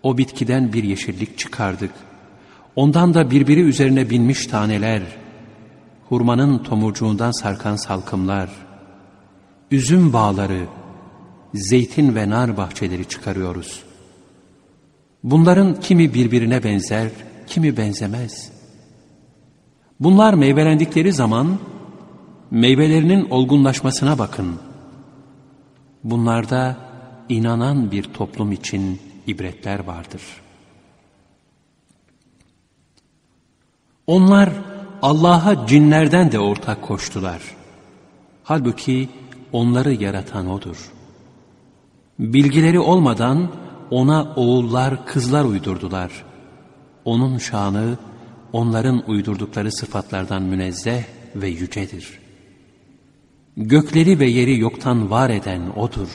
O 0.03 0.19
bitkiden 0.19 0.73
bir 0.73 0.85
yeşillik 0.85 1.39
çıkardık. 1.39 1.91
Ondan 2.77 3.15
da 3.15 3.31
birbiri 3.31 3.61
üzerine 3.61 4.11
binmiş 4.11 4.47
taneler, 4.47 5.03
hurmanın 6.09 6.59
tomurcuğundan 6.59 7.31
sarkan 7.31 7.77
salkımlar, 7.77 8.51
üzüm 9.71 10.13
bağları, 10.13 10.67
zeytin 11.55 12.15
ve 12.15 12.31
nar 12.31 12.57
bahçeleri 12.57 13.09
çıkarıyoruz. 13.09 13.83
Bunların 15.25 15.81
kimi 15.81 16.15
birbirine 16.15 16.65
benzer, 16.65 17.11
kimi 17.47 17.77
benzemez. 17.77 18.53
Bunlar 20.01 20.35
meyvelendikleri 20.35 21.13
zaman 21.13 21.59
meyvelerinin 22.51 23.31
olgunlaşmasına 23.31 24.19
bakın. 24.19 24.59
Bunlarda 26.05 26.77
inanan 27.29 27.91
bir 27.91 28.03
toplum 28.03 28.53
için 28.53 29.01
ibretler 29.27 29.79
vardır. 29.79 30.23
Onlar 34.07 34.51
Allah'a 35.03 35.67
cinlerden 35.67 36.33
de 36.33 36.39
ortak 36.39 36.83
koştular. 36.83 37.43
Halbuki 38.45 39.09
onları 39.53 39.93
yaratan 39.93 40.51
O'dur. 40.51 40.93
Bilgileri 42.21 42.81
olmadan 42.81 43.49
ona 43.91 44.35
oğullar, 44.37 45.07
kızlar 45.07 45.45
uydurdular. 45.45 46.25
Onun 47.05 47.39
şanı 47.39 47.99
onların 48.53 49.11
uydurdukları 49.11 49.73
sıfatlardan 49.73 50.43
münezzeh 50.43 51.03
ve 51.37 51.49
yücedir. 51.49 52.19
Gökleri 53.57 54.19
ve 54.19 54.27
yeri 54.27 54.59
yoktan 54.59 55.11
var 55.11 55.31
eden 55.31 55.63
O'dur. 55.77 56.09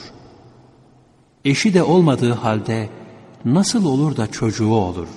Eşi 1.44 1.74
de 1.74 1.82
olmadığı 1.82 2.32
halde 2.32 2.88
nasıl 3.44 3.84
olur 3.84 4.16
da 4.16 4.26
çocuğu 4.26 4.74
olur? 4.74 5.08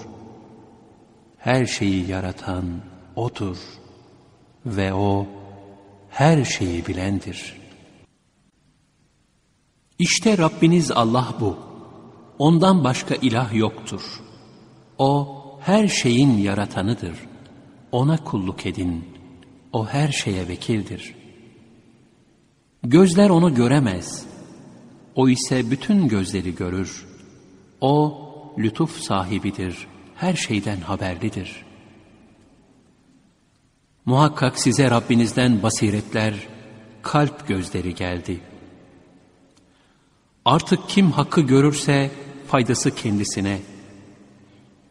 Her 1.37 1.65
şeyi 1.65 2.09
yaratan 2.09 2.65
O'dur 3.15 3.57
ve 4.65 4.93
O 4.93 5.27
her 6.09 6.45
şeyi 6.45 6.87
bilendir. 6.87 7.58
İşte 9.99 10.37
Rabbiniz 10.37 10.91
Allah 10.91 11.33
bu. 11.39 11.57
Ondan 12.37 12.83
başka 12.83 13.15
ilah 13.15 13.53
yoktur. 13.53 14.01
O 14.97 15.39
her 15.61 15.87
şeyin 15.87 16.37
yaratanıdır. 16.37 17.17
Ona 17.91 18.23
kulluk 18.23 18.65
edin. 18.65 19.05
O 19.73 19.87
her 19.87 20.11
şeye 20.11 20.47
vekildir. 20.47 21.15
Gözler 22.83 23.29
onu 23.29 23.55
göremez. 23.55 24.25
O 25.15 25.29
ise 25.29 25.71
bütün 25.71 26.07
gözleri 26.07 26.55
görür. 26.55 27.05
O 27.81 28.21
lütuf 28.57 28.99
sahibidir. 28.99 29.87
Her 30.15 30.33
şeyden 30.33 30.81
haberlidir. 30.81 31.65
Muhakkak 34.05 34.59
size 34.59 34.91
Rabbinizden 34.91 35.63
basiretler, 35.63 36.47
kalp 37.01 37.47
gözleri 37.47 37.95
geldi. 37.95 38.39
Artık 40.49 40.89
kim 40.89 41.11
hakkı 41.11 41.41
görürse 41.41 42.11
faydası 42.47 42.95
kendisine, 42.95 43.59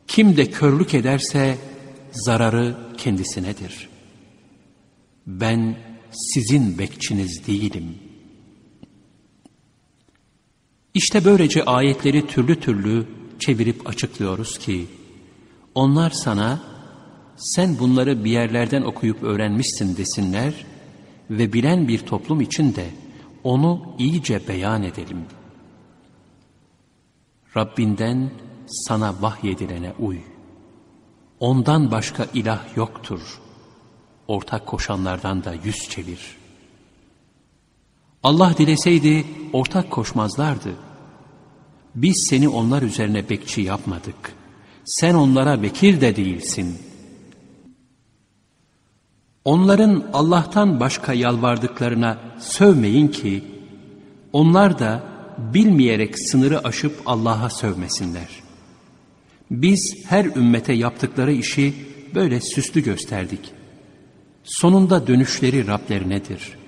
kim 0.09 0.37
de 0.37 0.51
körlük 0.51 0.95
ederse 0.95 1.59
zararı 2.13 2.77
kendisinedir. 2.97 3.89
Ben 5.27 5.77
sizin 6.13 6.79
bekçiniz 6.79 7.47
değilim. 7.47 7.95
İşte 10.95 11.25
böylece 11.25 11.65
ayetleri 11.65 12.27
türlü 12.27 12.61
türlü 12.61 13.07
çevirip 13.39 13.89
açıklıyoruz 13.89 14.59
ki, 14.59 14.87
onlar 15.75 16.11
sana, 16.11 16.61
sen 17.37 17.79
bunları 17.79 18.25
bir 18.25 18.31
yerlerden 18.31 18.83
okuyup 18.83 19.23
öğrenmişsin 19.23 19.97
desinler 19.97 20.55
ve 21.31 21.53
bilen 21.53 21.89
bir 21.89 21.99
toplum 21.99 22.41
için 22.41 22.75
de 22.75 22.87
onu 23.45 23.95
iyice 23.99 24.49
beyan 24.49 24.83
edelim. 24.83 25.19
Rabbinden 27.59 28.31
sana 28.67 29.15
vahyedilene 29.21 29.93
uy. 29.99 30.19
Ondan 31.41 31.91
başka 31.91 32.27
ilah 32.35 32.77
yoktur. 32.77 33.21
Ortak 34.29 34.67
koşanlardan 34.67 35.45
da 35.45 35.55
yüz 35.65 35.77
çevir. 35.77 36.37
Allah 38.23 38.55
dileseydi 38.59 39.27
ortak 39.53 39.91
koşmazlardı. 39.91 40.71
Biz 41.95 42.27
seni 42.31 42.49
onlar 42.49 42.83
üzerine 42.83 43.29
bekçi 43.29 43.61
yapmadık. 43.61 44.35
Sen 44.85 45.15
onlara 45.15 45.63
vekil 45.63 46.01
de 46.01 46.17
değilsin. 46.17 46.79
Onların 49.45 50.05
Allah'tan 50.13 50.81
başka 50.81 51.13
yalvardıklarına 51.13 52.19
sövmeyin 52.39 53.09
ki, 53.09 53.45
onlar 54.33 54.79
da 54.79 55.18
bilmeyerek 55.39 56.19
sınırı 56.19 56.65
aşıp 56.65 57.03
Allah'a 57.07 57.51
sövmesinler. 57.51 58.29
Biz 59.51 59.97
her 60.07 60.25
ümmete 60.25 60.73
yaptıkları 60.73 61.33
işi 61.33 61.75
böyle 62.15 62.41
süslü 62.41 62.83
gösterdik. 62.83 63.41
Sonunda 64.45 65.07
dönüşleri 65.07 65.67
Rablerinedir. 65.67 66.59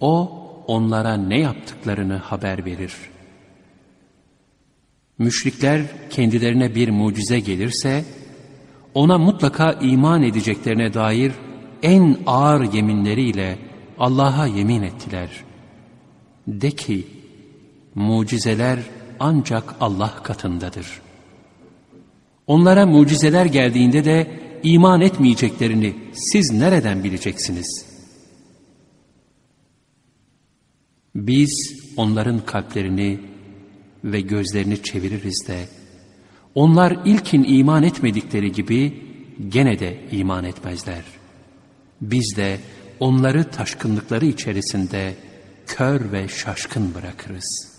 O 0.00 0.40
onlara 0.66 1.16
ne 1.16 1.40
yaptıklarını 1.40 2.16
haber 2.16 2.64
verir. 2.64 2.94
Müşrikler 5.18 5.82
kendilerine 6.10 6.74
bir 6.74 6.88
mucize 6.88 7.40
gelirse, 7.40 8.04
ona 8.94 9.18
mutlaka 9.18 9.72
iman 9.72 10.22
edeceklerine 10.22 10.94
dair 10.94 11.32
en 11.82 12.18
ağır 12.26 12.72
yeminleriyle 12.72 13.58
Allah'a 13.98 14.46
yemin 14.46 14.82
ettiler. 14.82 15.30
De 16.46 16.70
ki, 16.70 17.06
mucizeler 17.94 18.78
ancak 19.20 19.74
Allah 19.80 20.22
katındadır. 20.22 20.86
Onlara 22.46 22.86
mucizeler 22.86 23.46
geldiğinde 23.46 24.04
de 24.04 24.40
iman 24.62 25.00
etmeyeceklerini 25.00 25.96
siz 26.12 26.50
nereden 26.50 27.04
bileceksiniz? 27.04 27.86
Biz 31.14 31.74
onların 31.96 32.44
kalplerini 32.44 33.20
ve 34.04 34.20
gözlerini 34.20 34.82
çeviririz 34.82 35.44
de, 35.48 35.68
onlar 36.54 36.98
ilkin 37.04 37.44
iman 37.44 37.82
etmedikleri 37.82 38.52
gibi 38.52 39.02
gene 39.48 39.78
de 39.78 40.00
iman 40.12 40.44
etmezler. 40.44 41.04
Biz 42.00 42.36
de 42.36 42.60
onları 43.00 43.50
taşkınlıkları 43.50 44.26
içerisinde 44.26 45.14
kör 45.66 46.12
ve 46.12 46.28
şaşkın 46.28 46.94
bırakırız.'' 46.94 47.69